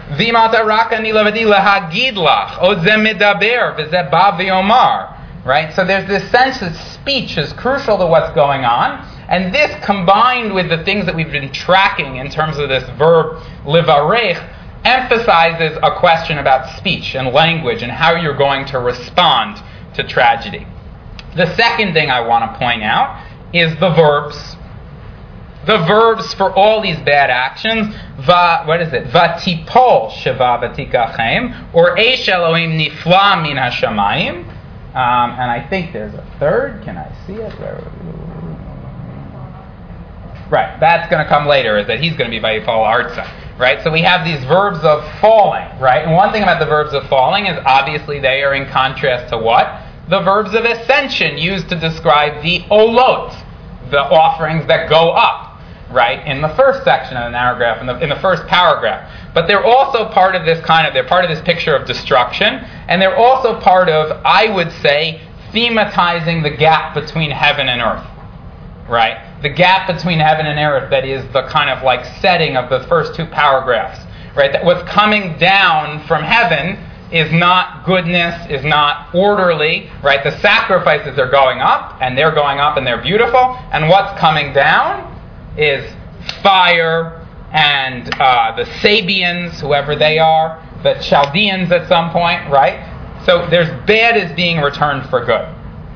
[5.45, 5.75] Right?
[5.75, 9.07] So there's this sense that speech is crucial to what's going on.
[9.29, 13.43] And this combined with the things that we've been tracking in terms of this verb
[13.65, 14.39] livarech
[14.85, 19.63] emphasizes a question about speech and language and how you're going to respond
[19.95, 20.67] to tragedy.
[21.37, 24.57] The second thing I want to point out is the verbs
[25.67, 27.95] the verbs for all these bad actions.
[28.19, 29.07] Va, what is it?
[29.07, 34.47] Vatipol sheva vatikachem, or Eish Elohim nifla min hashamayim.
[34.95, 36.83] Um, and I think there's a third.
[36.85, 37.53] Can I see it?
[40.51, 43.59] Right, that's going to come later, is that he's going to be Vayifal Arza.
[43.59, 46.05] Right, so we have these verbs of falling, right?
[46.05, 49.39] And one thing about the verbs of falling is obviously they are in contrast to
[49.39, 49.81] what?
[50.09, 53.33] The verbs of ascension used to describe the olot,
[53.91, 56.27] the offerings that go up, right?
[56.27, 59.09] In the first section of the paragraph, in the, in the first paragraph.
[59.33, 62.55] But they're also part of this kind of, they're part of this picture of destruction,
[62.89, 65.23] and they're also part of, I would say,
[65.53, 68.07] thematizing the gap between heaven and earth,
[68.89, 69.34] right?
[69.45, 72.89] The gap between heaven and earth that is the kind of like setting of the
[72.89, 74.01] first two paragraphs,
[74.35, 74.51] right?
[74.51, 76.79] That what's coming down from heaven
[77.13, 80.25] is not goodness, is not orderly, right?
[80.25, 84.55] The sacrifices are going up, and they're going up and they're beautiful, and what's coming
[84.55, 85.13] down
[85.59, 85.95] is
[86.43, 87.21] fire
[87.53, 92.91] and uh, the Sabians, whoever they are, the Chaldeans at some point, right?
[93.27, 95.47] So there's bad is being returned for good.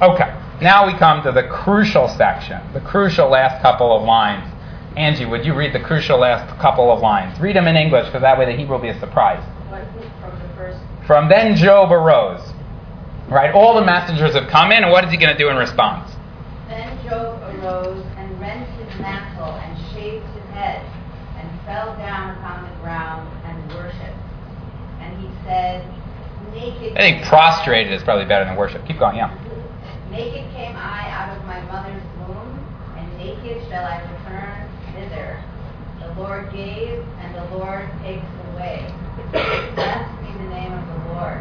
[0.02, 4.52] Okay, now we come to the crucial section, the crucial last couple of lines.
[4.96, 7.38] Angie, would you read the crucial last couple of lines?
[7.38, 9.44] Read them in English, because that way the Hebrew will be a surprise.
[9.68, 12.40] From the first, From then Job arose.
[13.28, 15.56] Right, all the messengers have come in, and what is he going to do in
[15.56, 16.10] response?
[16.68, 20.84] Then Job arose and rent his mantle and shaved his head
[21.36, 24.16] and fell down upon the ground and worshipped.
[25.00, 25.86] And he said,
[26.52, 26.96] Naked.
[26.96, 28.86] I think prostrated is probably better than worship.
[28.86, 29.36] Keep going, yeah.
[30.10, 32.64] Naked came I out of my mother's womb,
[32.96, 35.42] and naked shall I return thither.
[36.00, 38.92] The Lord gave, and the Lord takes away.
[39.32, 41.40] Blessed be the name of the Lord.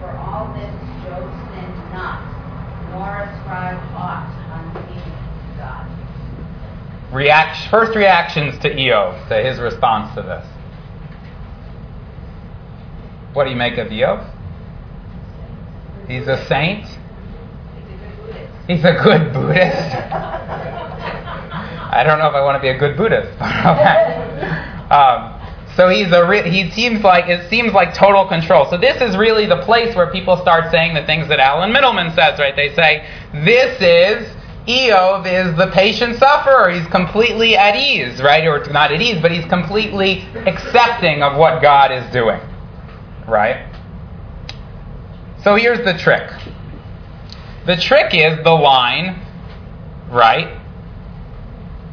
[0.00, 0.72] For all this
[1.04, 2.22] Job sinned not,
[2.92, 7.12] nor ascribed aught unseemly to God.
[7.12, 10.46] React, first reactions to Iyov, to his response to this.
[13.34, 14.30] What do you make of Iyov?
[16.08, 16.86] He's a saint.
[18.66, 19.94] He's a good Buddhist.
[21.94, 23.30] I don't know if I want to be a good Buddhist.
[24.90, 25.40] um,
[25.76, 28.68] so he's a re- he seems like it seems like total control.
[28.70, 32.14] So this is really the place where people start saying the things that Alan Mittleman
[32.14, 32.54] says, right?
[32.54, 34.28] They say this is
[34.66, 36.70] Iyov is the patient sufferer.
[36.70, 38.46] He's completely at ease, right?
[38.46, 42.40] Or not at ease, but he's completely accepting of what God is doing,
[43.26, 43.68] right?
[45.42, 46.30] So here's the trick.
[47.66, 49.20] The trick is the line,
[50.10, 50.58] right?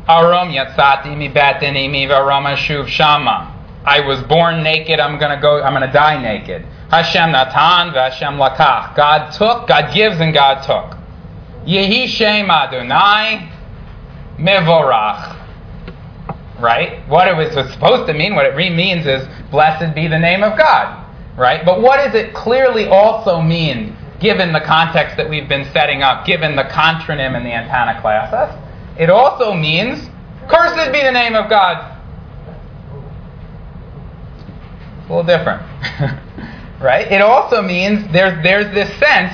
[0.07, 3.55] Arom yatsati mi batini mi varama shuv shama.
[3.85, 4.99] I was born naked.
[4.99, 5.61] I'm gonna go.
[5.61, 6.65] I'm gonna die naked.
[6.89, 8.95] Hashem natan v'Hashem lakach.
[8.95, 9.67] God took.
[9.67, 10.99] God gives, and God took.
[11.65, 13.51] Yehi Shem Adonai
[14.37, 15.37] Mevorach.
[16.59, 17.07] Right?
[17.07, 20.43] What it was supposed to mean, what it really means is, blessed be the name
[20.43, 21.05] of God.
[21.37, 21.63] Right?
[21.63, 26.25] But what does it clearly also mean, given the context that we've been setting up,
[26.25, 28.65] given the contronym in the Antanaclasis?
[28.97, 30.09] It also means,
[30.49, 31.97] cursed be the name of God.
[34.99, 35.61] It's a little different.
[36.81, 37.11] right?
[37.11, 39.33] It also means there's, there's this sense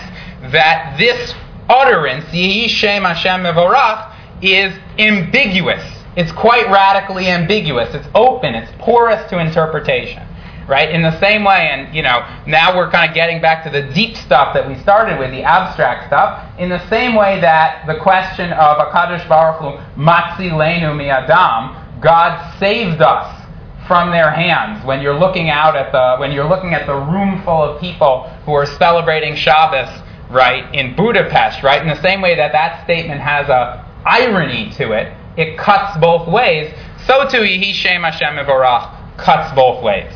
[0.52, 1.34] that this
[1.70, 5.84] utterance, Yehi Shem Hashem Mevorach, is ambiguous.
[6.16, 7.94] It's quite radically ambiguous.
[7.94, 8.56] It's open.
[8.56, 10.24] It's porous to interpretation.
[10.68, 10.90] Right?
[10.90, 13.94] In the same way, and you know, now we're kind of getting back to the
[13.94, 16.58] deep stuff that we started with, the abstract stuff.
[16.58, 22.02] In the same way that the question of Akadosh Baruch Hu, Matzi Leinu Mi Adam,
[22.02, 23.46] God saved us
[23.88, 24.84] from their hands.
[24.86, 28.30] When you're looking out at the, when you're looking at the room full of people
[28.46, 29.90] who are celebrating Shabbos,
[30.30, 31.82] right, in Budapest, right?
[31.82, 36.28] In the same way that that statement has a irony to it, it cuts both
[36.28, 36.74] ways.
[37.06, 40.12] So too, Yehi Shem Hashem Mevorach cuts both ways,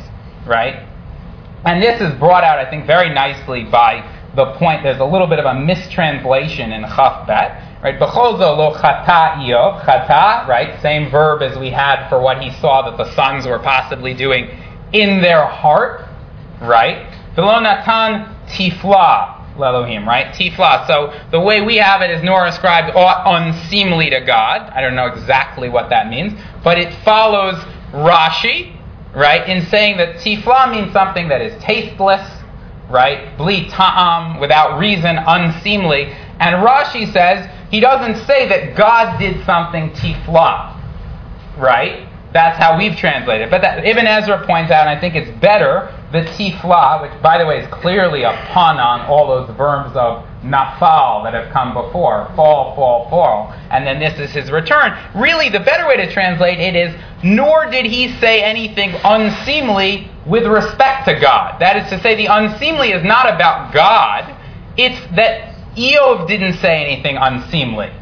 [0.46, 0.86] right?
[1.64, 4.02] And this is brought out, I think, very nicely by
[4.34, 4.82] the point.
[4.82, 7.98] There's a little bit of a mistranslation in Chaf Bet, right?
[7.98, 10.80] Bechozo lo chata Iyov, chata, right?
[10.80, 14.48] Same verb as we had for what he saw that the sons were possibly doing
[14.92, 16.08] in their heart,
[16.62, 17.14] right?
[17.34, 20.32] Velo natan tifla, Elohim, right?
[20.34, 20.86] Tifla.
[20.86, 24.70] So the way we have it is nor ascribed aught unseemly to God.
[24.74, 27.56] I don't know exactly what that means, but it follows
[27.92, 28.79] Rashi,
[29.14, 32.28] right, in saying that tifla means something that is tasteless,
[32.88, 33.36] right?
[33.36, 36.12] Bli ta'am, without reason, unseemly.
[36.40, 40.76] And Rashi says he doesn't say that God did something tifla,
[41.56, 42.08] right?
[42.32, 43.50] That's how we've translated.
[43.50, 47.38] But that, Ibn Ezra points out, and I think it's better, the tifla, which by
[47.38, 51.74] the way is clearly a pun on all those verbs of nafal that have come
[51.74, 54.96] before, fall, fall, fall, and then this is his return.
[55.14, 60.46] Really, the better way to translate it is, nor did he say anything unseemly with
[60.46, 61.60] respect to God.
[61.60, 64.34] That is to say, the unseemly is not about God,
[64.76, 67.92] it's that Iyov didn't say anything unseemly.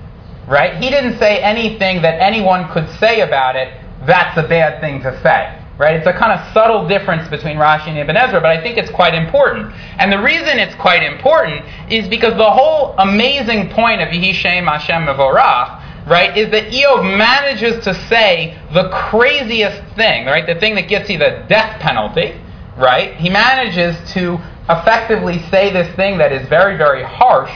[0.46, 0.76] right?
[0.82, 3.72] He didn't say anything that anyone could say about it,
[4.06, 5.54] that's a bad thing to say.
[5.78, 5.94] Right?
[5.94, 8.90] It's a kind of subtle difference between Rashi and Ibn Ezra, but I think it's
[8.90, 9.72] quite important.
[9.98, 15.06] And the reason it's quite important is because the whole amazing point of Yehishem Hashem
[15.06, 20.88] Mevorach, right, is that Iyov manages to say the craziest thing, right, the thing that
[20.88, 22.40] gets you the death penalty,
[22.76, 23.14] right?
[23.14, 27.52] He manages to effectively say this thing that is very, very harsh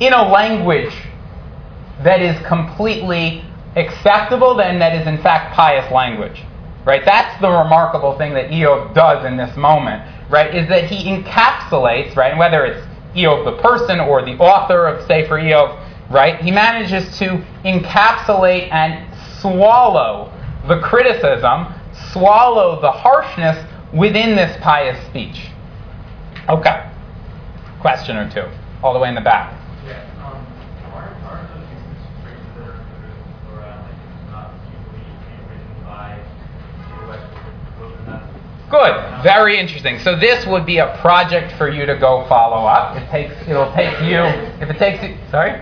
[0.00, 0.94] in a language
[2.02, 3.44] that is completely
[3.76, 6.42] acceptable and that is in fact pious language.
[6.84, 7.04] Right?
[7.04, 10.54] That's the remarkable thing that Iyov does in this moment, right?
[10.54, 15.06] Is that he encapsulates, right, and whether it's Iyov the person or the author of
[15.06, 15.78] Sefer Iyov,
[16.10, 19.06] right, he manages to encapsulate and
[19.40, 20.32] swallow
[20.68, 21.66] the criticism,
[22.12, 23.58] swallow the harshness
[23.92, 25.48] within this pious speech.
[26.48, 26.86] Okay.
[27.80, 28.44] Question or two,
[28.82, 29.52] all the way in the back.
[29.86, 30.46] Yeah, um,
[30.92, 35.44] aren't, aren't those uses phrases that are included in the Torah, like, not usually being
[35.48, 36.20] written by
[36.88, 38.24] the wilderness?
[38.70, 39.22] Good.
[39.24, 39.98] Very interesting.
[39.98, 42.96] So this would be a project for you to go follow up.
[42.96, 43.34] It takes.
[43.48, 44.20] It'll take you.
[44.62, 45.16] If it takes you.
[45.30, 45.60] Sorry.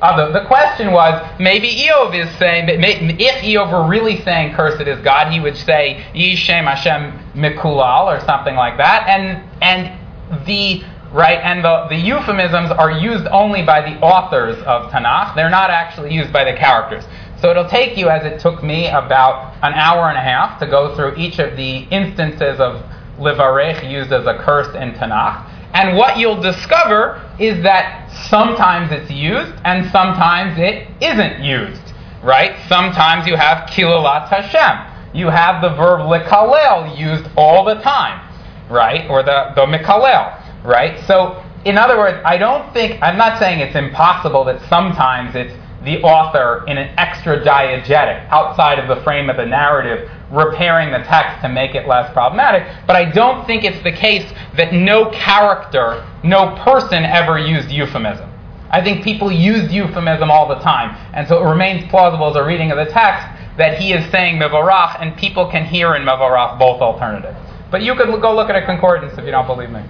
[0.00, 4.80] Uh, the, the question was maybe Iyov is saying if Iyov were really saying cursed
[4.86, 10.84] is God, he would say Yishem Hashem Mikulal or something like that, and and the
[11.12, 15.34] right and the, the euphemisms are used only by the authors of Tanakh.
[15.34, 17.04] They're not actually used by the characters.
[17.40, 20.66] So it'll take you, as it took me, about an hour and a half to
[20.66, 22.84] go through each of the instances of
[23.18, 25.48] Livarech used as a curse in Tanakh.
[25.74, 31.82] And what you'll discover is that sometimes it's used and sometimes it isn't used.
[32.22, 32.56] Right?
[32.68, 35.16] Sometimes you have Kilalat Hashem.
[35.16, 38.20] You have the verb likalel used all the time.
[38.68, 39.08] Right?
[39.08, 40.64] Or the, the mikalel.
[40.64, 40.98] Right?
[41.06, 45.54] So, in other words, I don't think, I'm not saying it's impossible that sometimes it's
[45.84, 50.98] the author in an extra diegetic outside of the frame of the narrative repairing the
[50.98, 52.66] text to make it less problematic.
[52.86, 58.28] But i don't think it's the case that no character no person ever used euphemism.
[58.70, 60.96] I think people used euphemism all the time.
[61.14, 63.26] And so it remains plausible as a reading of the text
[63.56, 67.38] that he is saying mevorach and people can hear in mevorach both alternatives.
[67.70, 69.82] But you could go look at a concordance if you don't believe me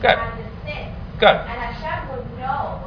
[0.00, 0.18] Good.
[1.18, 1.28] Good.
[1.28, 2.78] And Hashem would know,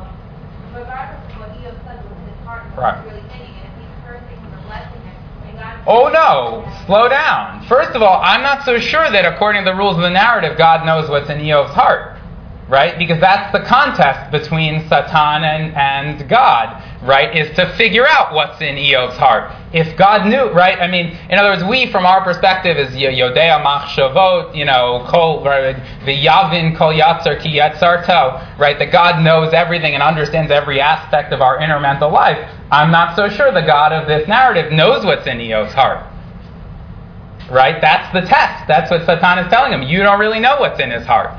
[0.74, 2.96] regardless of what Iyov said with his heart, Right.
[3.04, 5.84] he's really thinking, and if he's cursing or blessing him.
[5.88, 7.66] Oh no, slow down.
[7.68, 10.58] First of all, I'm not so sure that according to the rules of the narrative,
[10.58, 12.11] God knows what's in Iyov's heart.
[12.72, 12.98] Right?
[12.98, 17.36] Because that's the contest between Satan and, and God, right?
[17.36, 19.52] Is to figure out what's in Iyov's heart.
[19.74, 20.80] If God knew, right?
[20.80, 25.44] I mean, in other words, we, from our perspective, is Yodea Machshavot, you know, Kol,
[25.44, 28.80] V'yavin Kol Yatzer Ki Yatzarto, right?
[28.80, 32.40] That God knows everything and understands every aspect of our inner mental life.
[32.72, 36.08] I'm not so sure the God of this narrative knows what's in Iyov's heart.
[37.50, 37.82] Right?
[37.82, 38.66] That's the test.
[38.70, 39.84] That's what Satan is telling him.
[39.84, 41.38] You don't really know what's in his heart.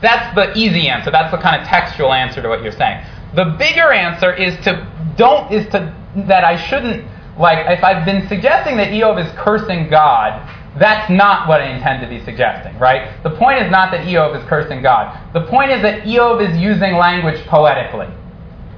[0.00, 1.10] That's the easy answer.
[1.10, 3.04] That's the kind of textual answer to what you're saying.
[3.34, 4.86] The bigger answer is to
[5.16, 5.94] don't is to
[6.28, 7.06] that I shouldn't
[7.38, 10.40] like if I've been suggesting that Iyov is cursing God,
[10.78, 13.22] that's not what I intend to be suggesting, right?
[13.22, 15.32] The point is not that Iyov is cursing God.
[15.32, 18.08] The point is that Iyov is using language poetically.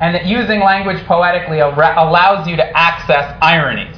[0.01, 3.97] And that using language poetically allows you to access ironies,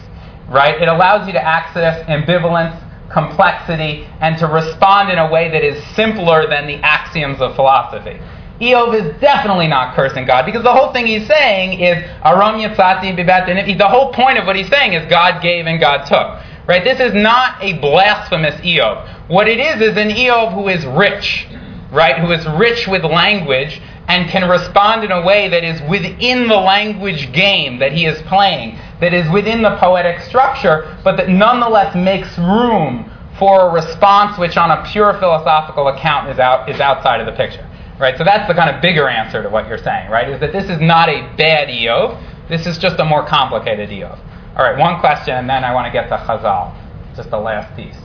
[0.49, 0.81] right?
[0.81, 2.79] It allows you to access ambivalence,
[3.11, 8.21] complexity, and to respond in a way that is simpler than the axioms of philosophy.
[8.61, 13.17] Iyov is definitely not cursing God because the whole thing he's saying is Aram Yatzati
[13.17, 16.47] Bibat The whole point of what he's saying is God gave and God took.
[16.69, 16.85] Right?
[16.85, 19.29] This is not a blasphemous Iyov.
[19.29, 21.49] What it is is an Iyov who is rich,
[21.91, 22.19] right?
[22.19, 26.57] Who is rich with language and can respond in a way that is within the
[26.57, 31.95] language game that he is playing, that is within the poetic structure, but that nonetheless
[31.95, 37.21] makes room for a response which, on a pure philosophical account, is out is outside
[37.21, 37.67] of the picture.
[37.99, 38.17] Right?
[38.17, 40.29] So that's the kind of bigger answer to what you're saying, right?
[40.29, 44.19] Is that this is not a bad Iyov, this is just a more complicated Iyov.
[44.57, 46.75] All right, one question, and then I want to get to Chazal,
[47.15, 47.97] just the last piece.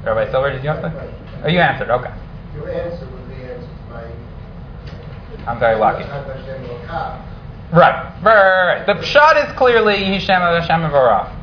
[0.00, 1.14] Everybody Silver, did you have to?
[1.44, 1.90] Oh, you answered.
[1.90, 2.12] Okay,
[2.54, 4.10] Your answer would be answered by.
[5.46, 6.04] I'm very lucky.
[7.72, 8.86] Right, right, right, right.
[8.86, 11.36] The shot is clearly Hishem of Hashem Varach.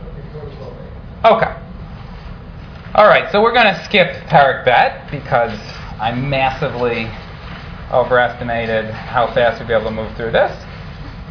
[1.23, 1.55] Okay.
[2.95, 5.57] All right, so we're going to skip Parak Bet because
[5.99, 7.09] I massively
[7.91, 10.51] overestimated how fast we'd be able to move through this.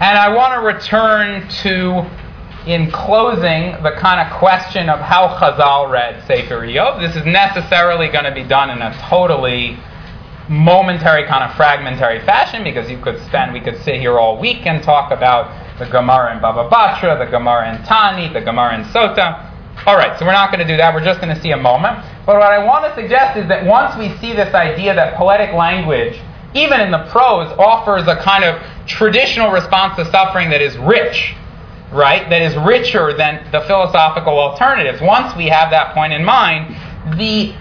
[0.00, 2.08] And I want to return to
[2.66, 7.00] in closing the kind of question of how Chazal read Sefer Iyov.
[7.00, 9.78] This is necessarily going to be done in a totally
[10.48, 14.66] momentary kind of fragmentary fashion because you could spend we could sit here all week
[14.66, 18.84] and talk about the Gemara in Baba Batra, the Gemara in Tani, the Gemara in
[18.86, 19.52] Sota.
[19.84, 20.94] All right, so we're not going to do that.
[20.94, 21.98] We're just going to see a moment.
[22.24, 25.52] But what I want to suggest is that once we see this idea that poetic
[25.54, 26.18] language,
[26.54, 31.34] even in the prose, offers a kind of traditional response to suffering that is rich,
[31.92, 32.28] right?
[32.30, 35.00] That is richer than the philosophical alternatives.
[35.02, 36.74] Once we have that point in mind,
[37.18, 37.54] the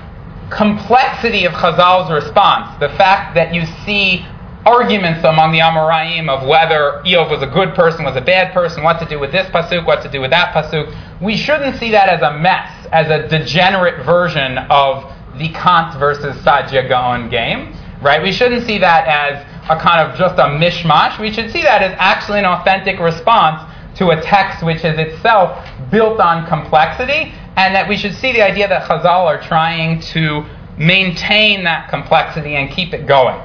[0.49, 4.25] complexity of Chazal's response, the fact that you see
[4.65, 8.83] arguments among the Amoraim of whether Iyov was a good person, was a bad person,
[8.83, 11.91] what to do with this pasuk, what to do with that pasuk, we shouldn't see
[11.91, 17.75] that as a mess, as a degenerate version of the Kant versus Saadia Gaon game,
[18.01, 18.21] right?
[18.21, 21.19] We shouldn't see that as a kind of just a mishmash.
[21.19, 25.67] We should see that as actually an authentic response to a text which is itself
[25.91, 30.45] built on complexity, and that we should see the idea that Chazal are trying to
[30.77, 33.41] maintain that complexity and keep it going.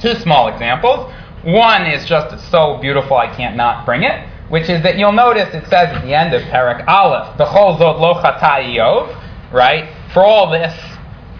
[0.00, 1.12] Two small examples.
[1.44, 5.52] One is just so beautiful I can't not bring it, which is that you'll notice
[5.54, 9.92] it says at the end of Parak Aleph, the zot lo Iyov, right?
[10.12, 10.72] For all this,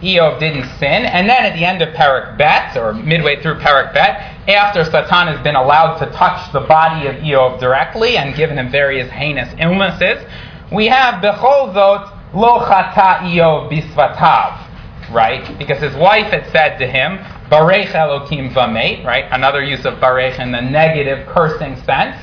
[0.02, 1.04] Iyov didn't sin.
[1.06, 5.28] And then at the end of Parak Bet, or midway through Parak Bet, after Satan
[5.28, 9.54] has been allowed to touch the body of Iyov directly and given him various heinous
[9.60, 10.26] illnesses,
[10.74, 15.58] we have B'chol zot lo chata Iyov bisvatav, right?
[15.58, 17.18] Because his wife had said to him,
[17.50, 19.26] Barech Elokim Vamet, right?
[19.30, 22.16] Another use of Barech in the negative cursing sense.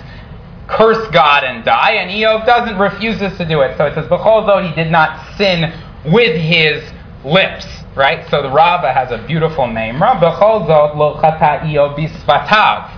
[0.67, 3.77] Curse God and die, and Iyov doesn't refuses to do it.
[3.77, 5.73] So it says, B'chol though he did not sin
[6.05, 6.83] with his
[7.25, 8.27] lips, right?
[8.29, 9.95] So the Rava has a beautiful name.
[9.95, 12.95] B'chol zot lo chata Iyov bisvatav.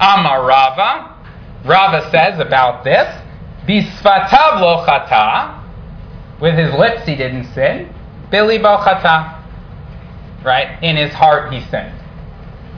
[0.00, 1.10] Amar Rava.
[1.64, 3.08] Rava says about this,
[3.66, 5.62] bisvatav lo chata.
[6.40, 7.92] With his lips he didn't sin.
[8.30, 9.44] Bo chata
[10.44, 10.80] right?
[10.82, 11.92] In his heart, he sinned.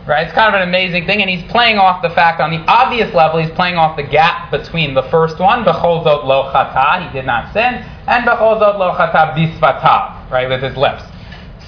[0.07, 0.25] Right?
[0.25, 3.13] It's kind of an amazing thing, and he's playing off the fact on the obvious
[3.13, 7.13] level, he's playing off the gap between the first one, Bechol Zot Lo Chata, he
[7.13, 11.03] did not sin, and Bechol Zot Lo Chata Bisvata, right, with his lips.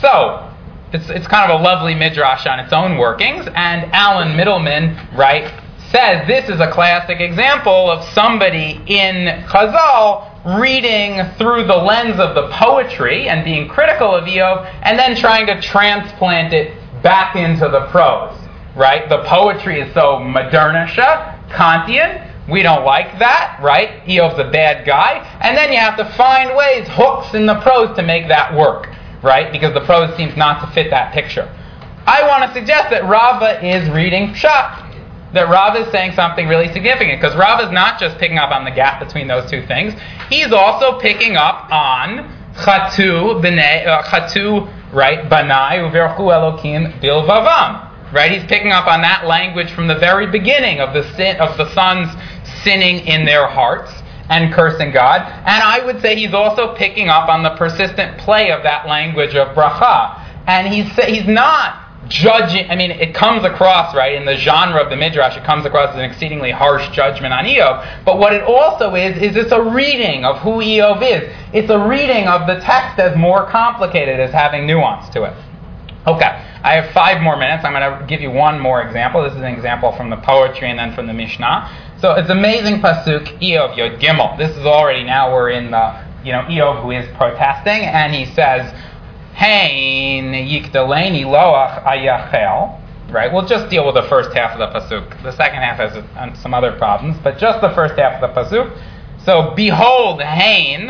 [0.00, 0.48] So,
[0.92, 5.52] it's, it's kind of a lovely midrash on its own workings, and Alan Mittleman, right,
[5.90, 12.34] says this is a classic example of somebody in Chazal reading through the lens of
[12.34, 17.68] the poetry and being critical of Iyov, and then trying to transplant it back into
[17.68, 18.36] the prose.
[18.76, 19.08] Right?
[19.08, 22.26] The poetry is so modernisha, Kantian.
[22.48, 24.02] We don't like that, right?
[24.04, 25.26] Iyov's a bad guy.
[25.40, 28.88] And then you have to find ways, hooks in the prose to make that work,
[29.22, 29.52] right?
[29.52, 31.52] Because the prose seems not to fit that picture.
[32.06, 34.87] I want to suggest that Rava is reading Pshat
[35.34, 38.64] that Rav is saying something really significant because Rav is not just picking up on
[38.64, 39.94] the gap between those two things.
[40.30, 47.84] He's also picking up on chatu b'nei uh, chatu right banai uverchu elokim bilvavam.
[48.10, 51.58] Right, he's picking up on that language from the very beginning of the sin of
[51.58, 52.08] the sons
[52.64, 53.92] sinning in their hearts
[54.30, 55.20] and cursing God.
[55.20, 59.34] And I would say he's also picking up on the persistent play of that language
[59.34, 60.24] of bracha.
[60.46, 64.90] And he's he's not judging, I mean, it comes across, right, in the genre of
[64.90, 68.04] the Midrash, it comes across as an exceedingly harsh judgment on Iyov.
[68.04, 71.32] But what it also is, is it's a reading of who Iyov is.
[71.52, 75.34] It's a reading of the text as more complicated, as having nuance to it.
[76.06, 77.64] Okay, I have five more minutes.
[77.64, 79.22] I'm going to give you one more example.
[79.22, 81.70] This is an example from the poetry and then from the Mishnah.
[82.00, 84.38] So it's amazing pasuk, Iyov Yod Gimel.
[84.38, 88.24] This is already now we're in the, you know, Iyov who is protesting, and he
[88.34, 88.72] says,
[89.38, 92.80] Hein yikdaleni loach ayachel.
[93.10, 95.22] Right, we'll just deal with the first half of the pasuk.
[95.22, 98.40] The second half has uh, some other problems, but just the first half of the
[98.40, 98.78] pasuk.
[99.24, 100.88] So, behold, Hain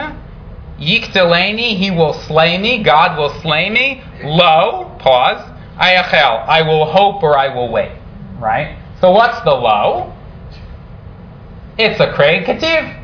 [0.81, 2.83] yikdaleni, he will slay me.
[2.83, 4.03] God will slay me.
[4.25, 5.45] Lo, pause.
[5.77, 7.93] Ayachel, I will hope or I will wait.
[8.41, 8.79] Right.
[9.01, 10.13] So, what's the lo?
[11.77, 12.98] It's a Craig Kativ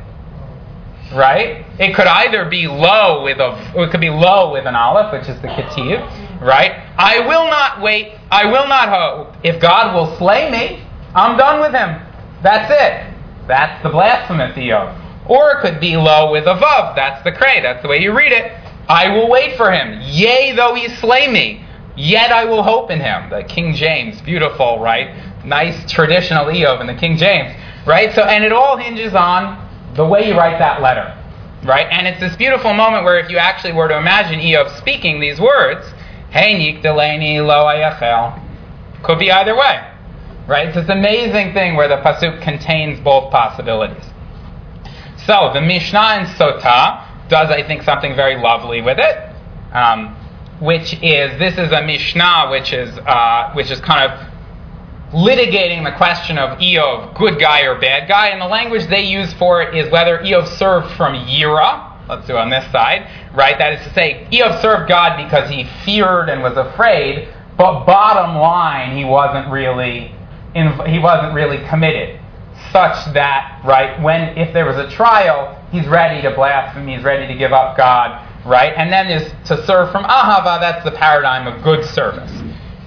[1.13, 1.65] right?
[1.79, 5.29] It could either be low with a, it could be low with an aleph, which
[5.29, 6.73] is the kativ, right?
[6.97, 8.15] I will not wait.
[8.31, 9.37] I will not hope.
[9.45, 10.83] If God will slay me,
[11.15, 12.01] I'm done with Him.
[12.43, 13.47] That's it.
[13.47, 15.01] That's the blasphemous Iyov.
[15.29, 16.95] Or it could be low with a vav.
[16.95, 17.61] That's the cray.
[17.63, 18.53] That's the way you read it.
[18.89, 20.01] I will wait for Him.
[20.03, 21.65] Yea, though He slay me,
[21.97, 23.31] yet I will hope in Him.
[23.31, 25.45] The King James, beautiful, right?
[25.45, 27.55] Nice traditional Iyov in the King James,
[27.87, 28.15] right?
[28.15, 29.64] So, and it all hinges on
[29.95, 31.17] the way you write that letter,
[31.65, 31.87] right?
[31.91, 35.41] And it's this beautiful moment where if you actually were to imagine Iyov speaking these
[35.41, 35.87] words,
[36.31, 38.41] Hey Nik Delaney Lo Ayachel,
[39.03, 39.89] could be either way,
[40.49, 40.69] right?
[40.69, 44.05] It's this amazing thing where the pasuk contains both possibilities.
[45.27, 49.31] So the Mishnah in Sota does, I think, something very lovely with it,
[49.73, 50.17] um,
[50.61, 54.34] which is this is a Mishnah which is uh, which is kind of
[55.15, 59.33] litigating the question of Iyov, good guy or bad guy, and the language they use
[59.35, 61.93] for it is whether Iyov served from Yira.
[62.09, 63.57] Let's do it on this side, right?
[63.57, 68.37] That is to say, Iyov served God because he feared and was afraid, but bottom
[68.37, 70.13] line, he wasn't really
[70.55, 72.21] in, he wasn't really committed,
[72.73, 77.33] such that right when if there was a trial, he's ready to blaspheme, he's ready
[77.33, 78.75] to give up God, right?
[78.77, 80.61] And then is to serve from Ahava.
[80.61, 82.33] That's the paradigm of good service,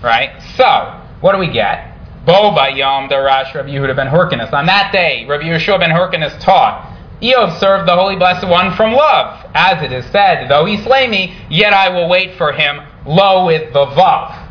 [0.03, 0.41] right?
[0.57, 1.96] So what do we get?
[2.27, 4.51] Bo Yom Darash Rabbi Yehuda ben Hyrcanus.
[4.51, 8.91] On that day, Rabbi Yeshua ben Hyrcanus taught, Iyov served the Holy Blessed One from
[8.91, 12.81] love, as it is said, though he slay me, yet I will wait for him,
[13.05, 14.49] lo with the vav,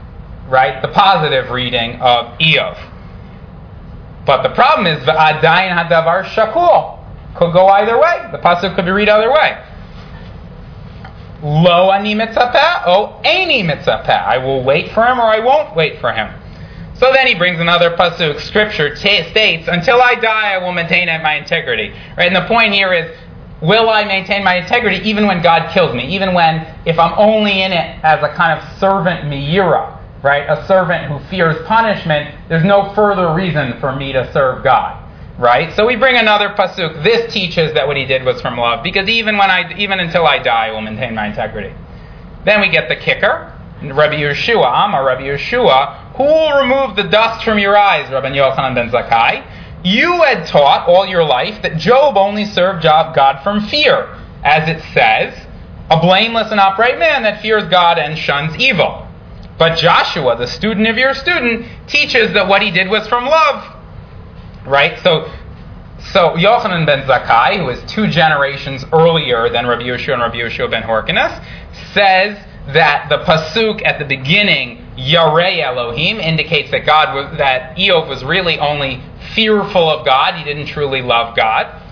[0.49, 0.81] right?
[0.81, 2.79] The positive reading of Iyov.
[4.25, 6.99] But the problem is, Adayin hadavar shakul.
[7.37, 8.27] Could go either way.
[8.33, 9.63] The pasuk could be read either way.
[11.43, 14.09] Lo ani mitzapeh, oh any mitzapeh.
[14.09, 16.33] I will wait for him or I won't wait for him.
[16.99, 18.41] So then he brings another pasuk.
[18.41, 22.73] Scripture t- states, "Until I die, I will maintain my integrity." Right, and the point
[22.73, 23.15] here is,
[23.61, 26.07] will I maintain my integrity even when God kills me?
[26.07, 30.65] Even when, if I'm only in it as a kind of servant miyira, right, a
[30.67, 35.03] servant who fears punishment, there's no further reason for me to serve God.
[35.39, 37.03] Right, so we bring another pasuk.
[37.03, 40.27] This teaches that what he did was from love, because even when I, even until
[40.27, 41.75] I die, I will maintain my integrity.
[42.45, 47.45] Then we get the kicker, Rabbi Yeshua, Amar Rabbi Yeshua, who will remove the dust
[47.45, 49.45] from your eyes, Rabbi Yochanan ben Zakkai?
[49.85, 54.83] You had taught all your life that Job only served God from fear, as it
[54.95, 55.47] says,
[55.91, 59.07] a blameless and upright man that fears God and shuns evil.
[59.59, 63.77] But Joshua, the student of your student, teaches that what he did was from love.
[64.67, 64.99] Right?
[65.03, 65.31] So,
[66.13, 70.71] so Yochanan ben Zakkai, who is two generations earlier than Rabbi Yeshua and Rabbi Yeshua
[70.71, 71.41] ben Hyrcanus,
[71.93, 72.39] says
[72.69, 78.25] that the pasuk at the beginning, Yarei Elohim, indicates that God was, that Iyov was
[78.25, 79.03] really only
[79.35, 80.35] fearful of God.
[80.35, 81.83] He didn't truly love God,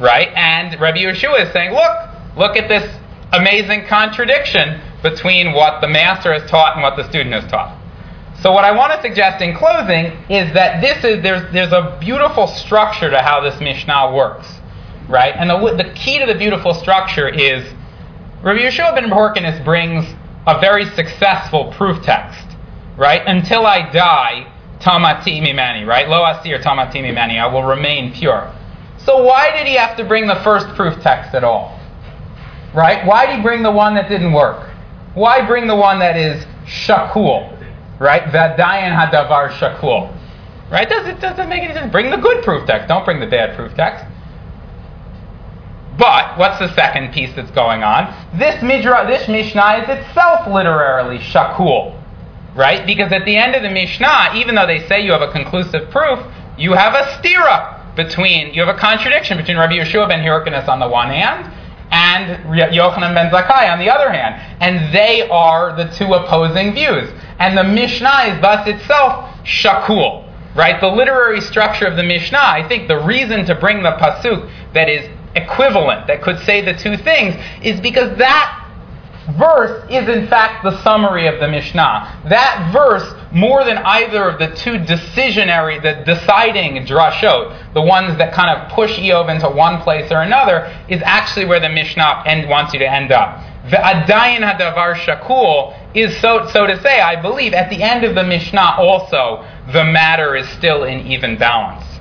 [0.00, 0.28] right?
[0.34, 2.96] And Rabbi Yeshua is saying, look, look at this
[3.32, 7.80] amazing contradiction between what the master has taught and what the student has taught.
[8.40, 11.96] So what I want to suggest in closing is that this is there's there's a
[12.00, 14.46] beautiful structure to how this Mishnah works,
[15.08, 15.34] right?
[15.34, 17.64] And the the key to the beautiful structure is
[18.42, 20.04] Rabbi Yeshua ben Hyrcanus brings
[20.46, 22.46] a very successful proof text,
[22.96, 23.22] right?
[23.26, 26.08] Until I die, tamati mimani, right?
[26.08, 28.52] Lo asir tamati mimani, I will remain pure.
[28.98, 31.78] So why did he have to bring the first proof text at all?
[32.74, 33.06] Right?
[33.06, 34.70] Why did he bring the one that didn't work?
[35.14, 37.50] Why bring the one that is shakul?
[37.98, 38.22] Right?
[38.24, 40.12] Vadayan hadavar shakul.
[40.70, 40.88] Right?
[40.88, 41.92] Does it doesn't make any sense.
[41.92, 42.88] Bring the good proof text.
[42.88, 44.04] Don't bring the bad proof text.
[45.98, 48.12] But what's the second piece that's going on?
[48.36, 52.00] This midra, this Mishnah is itself literally shakul,
[52.54, 52.84] right?
[52.84, 55.90] Because at the end of the Mishnah, even though they say you have a conclusive
[55.90, 56.18] proof,
[56.58, 60.80] you have a stira between, you have a contradiction between Rabbi Yeshua ben Hyrcanus on
[60.80, 61.52] the one hand
[61.90, 67.08] and Yochanan ben Zakkai on the other hand, and they are the two opposing views.
[67.38, 70.80] And the Mishnah is thus itself shakul, right?
[70.80, 72.38] The literary structure of the Mishnah.
[72.38, 76.74] I think the reason to bring the pasuk that is equivalent that could say the
[76.74, 78.64] two things is because that
[79.38, 82.22] verse is in fact the summary of the Mishnah.
[82.28, 88.34] That verse, more than either of the two decisionary, the deciding drashot, the ones that
[88.34, 92.48] kind of push Iyov into one place or another, is actually where the Mishnah end,
[92.48, 93.42] wants you to end up.
[93.70, 98.14] The Adayin Hadavar Shakul is so, so to say, I believe, at the end of
[98.14, 101.93] the Mishnah also, the matter is still in even balance.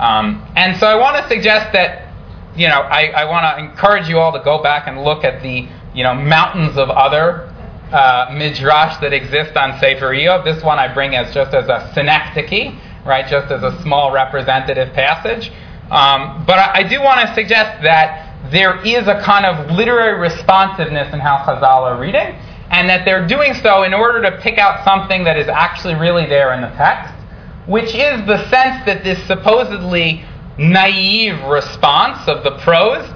[0.00, 2.08] Um, and so I want to suggest that,
[2.56, 5.42] you know, I, I want to encourage you all to go back and look at
[5.42, 7.52] the, you know, mountains of other
[7.92, 10.42] uh, midrash that exist on Sefer Iyov.
[10.42, 12.72] This one I bring as just as a synecdoche,
[13.04, 15.52] right, just as a small representative passage.
[15.90, 20.18] Um, but I, I do want to suggest that there is a kind of literary
[20.18, 22.40] responsiveness in how Chazal are reading,
[22.70, 26.24] and that they're doing so in order to pick out something that is actually really
[26.24, 27.19] there in the text
[27.66, 30.24] which is the sense that this supposedly
[30.58, 33.08] naive response of the prose,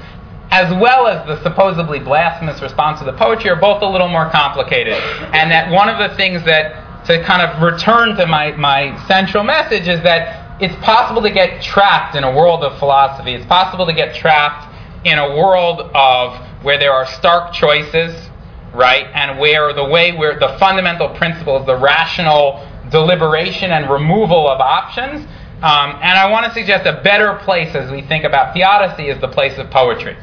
[0.51, 4.31] as well as the supposedly blasphemous response of the poetry, are both a little more
[4.31, 4.95] complicated.
[5.33, 9.45] And that one of the things that, to kind of return to my, my central
[9.45, 13.35] message, is that it's possible to get trapped in a world of philosophy.
[13.35, 14.73] It's possible to get trapped
[15.05, 18.31] in a world of where there are stark choices,
[18.73, 19.07] right?
[19.15, 22.67] And where the way where the fundamental principles, the rational
[22.99, 25.27] deliberation and removal of options
[25.63, 29.19] Um, and I want to suggest a better place as we think about theodicy is
[29.21, 30.15] the place of poetry.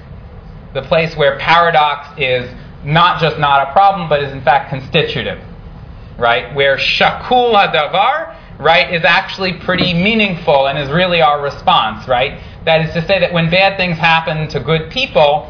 [0.73, 2.45] The place where paradox is
[2.83, 5.39] not just not a problem, but is in fact constitutive.
[6.19, 6.53] Right?
[6.53, 12.39] Where shakul hadavar, right, is actually pretty meaningful and is really our response, right?
[12.65, 15.49] That is to say that when bad things happen to good people,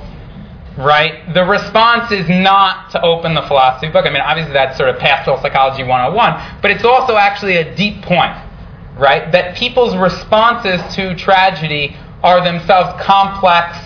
[0.77, 4.05] right, the response is not to open the philosophy book.
[4.05, 8.01] I mean, obviously that's sort of pastoral psychology 101, but it's also actually a deep
[8.03, 8.33] point,
[8.97, 9.31] right?
[9.31, 13.77] That people's responses to tragedy are themselves complex,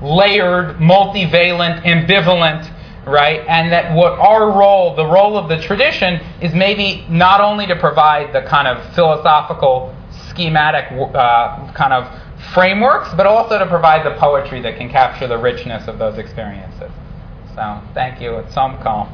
[0.00, 2.70] layered, multivalent, ambivalent,
[3.06, 3.44] right?
[3.48, 7.76] And that what our role, the role of the tradition, is maybe not only to
[7.76, 9.94] provide the kind of philosophical,
[10.28, 15.38] schematic uh, kind of frameworks, but also to provide the poetry that can capture the
[15.38, 16.90] richness of those experiences.
[17.54, 18.36] So, thank you.
[18.36, 19.08] It's some call.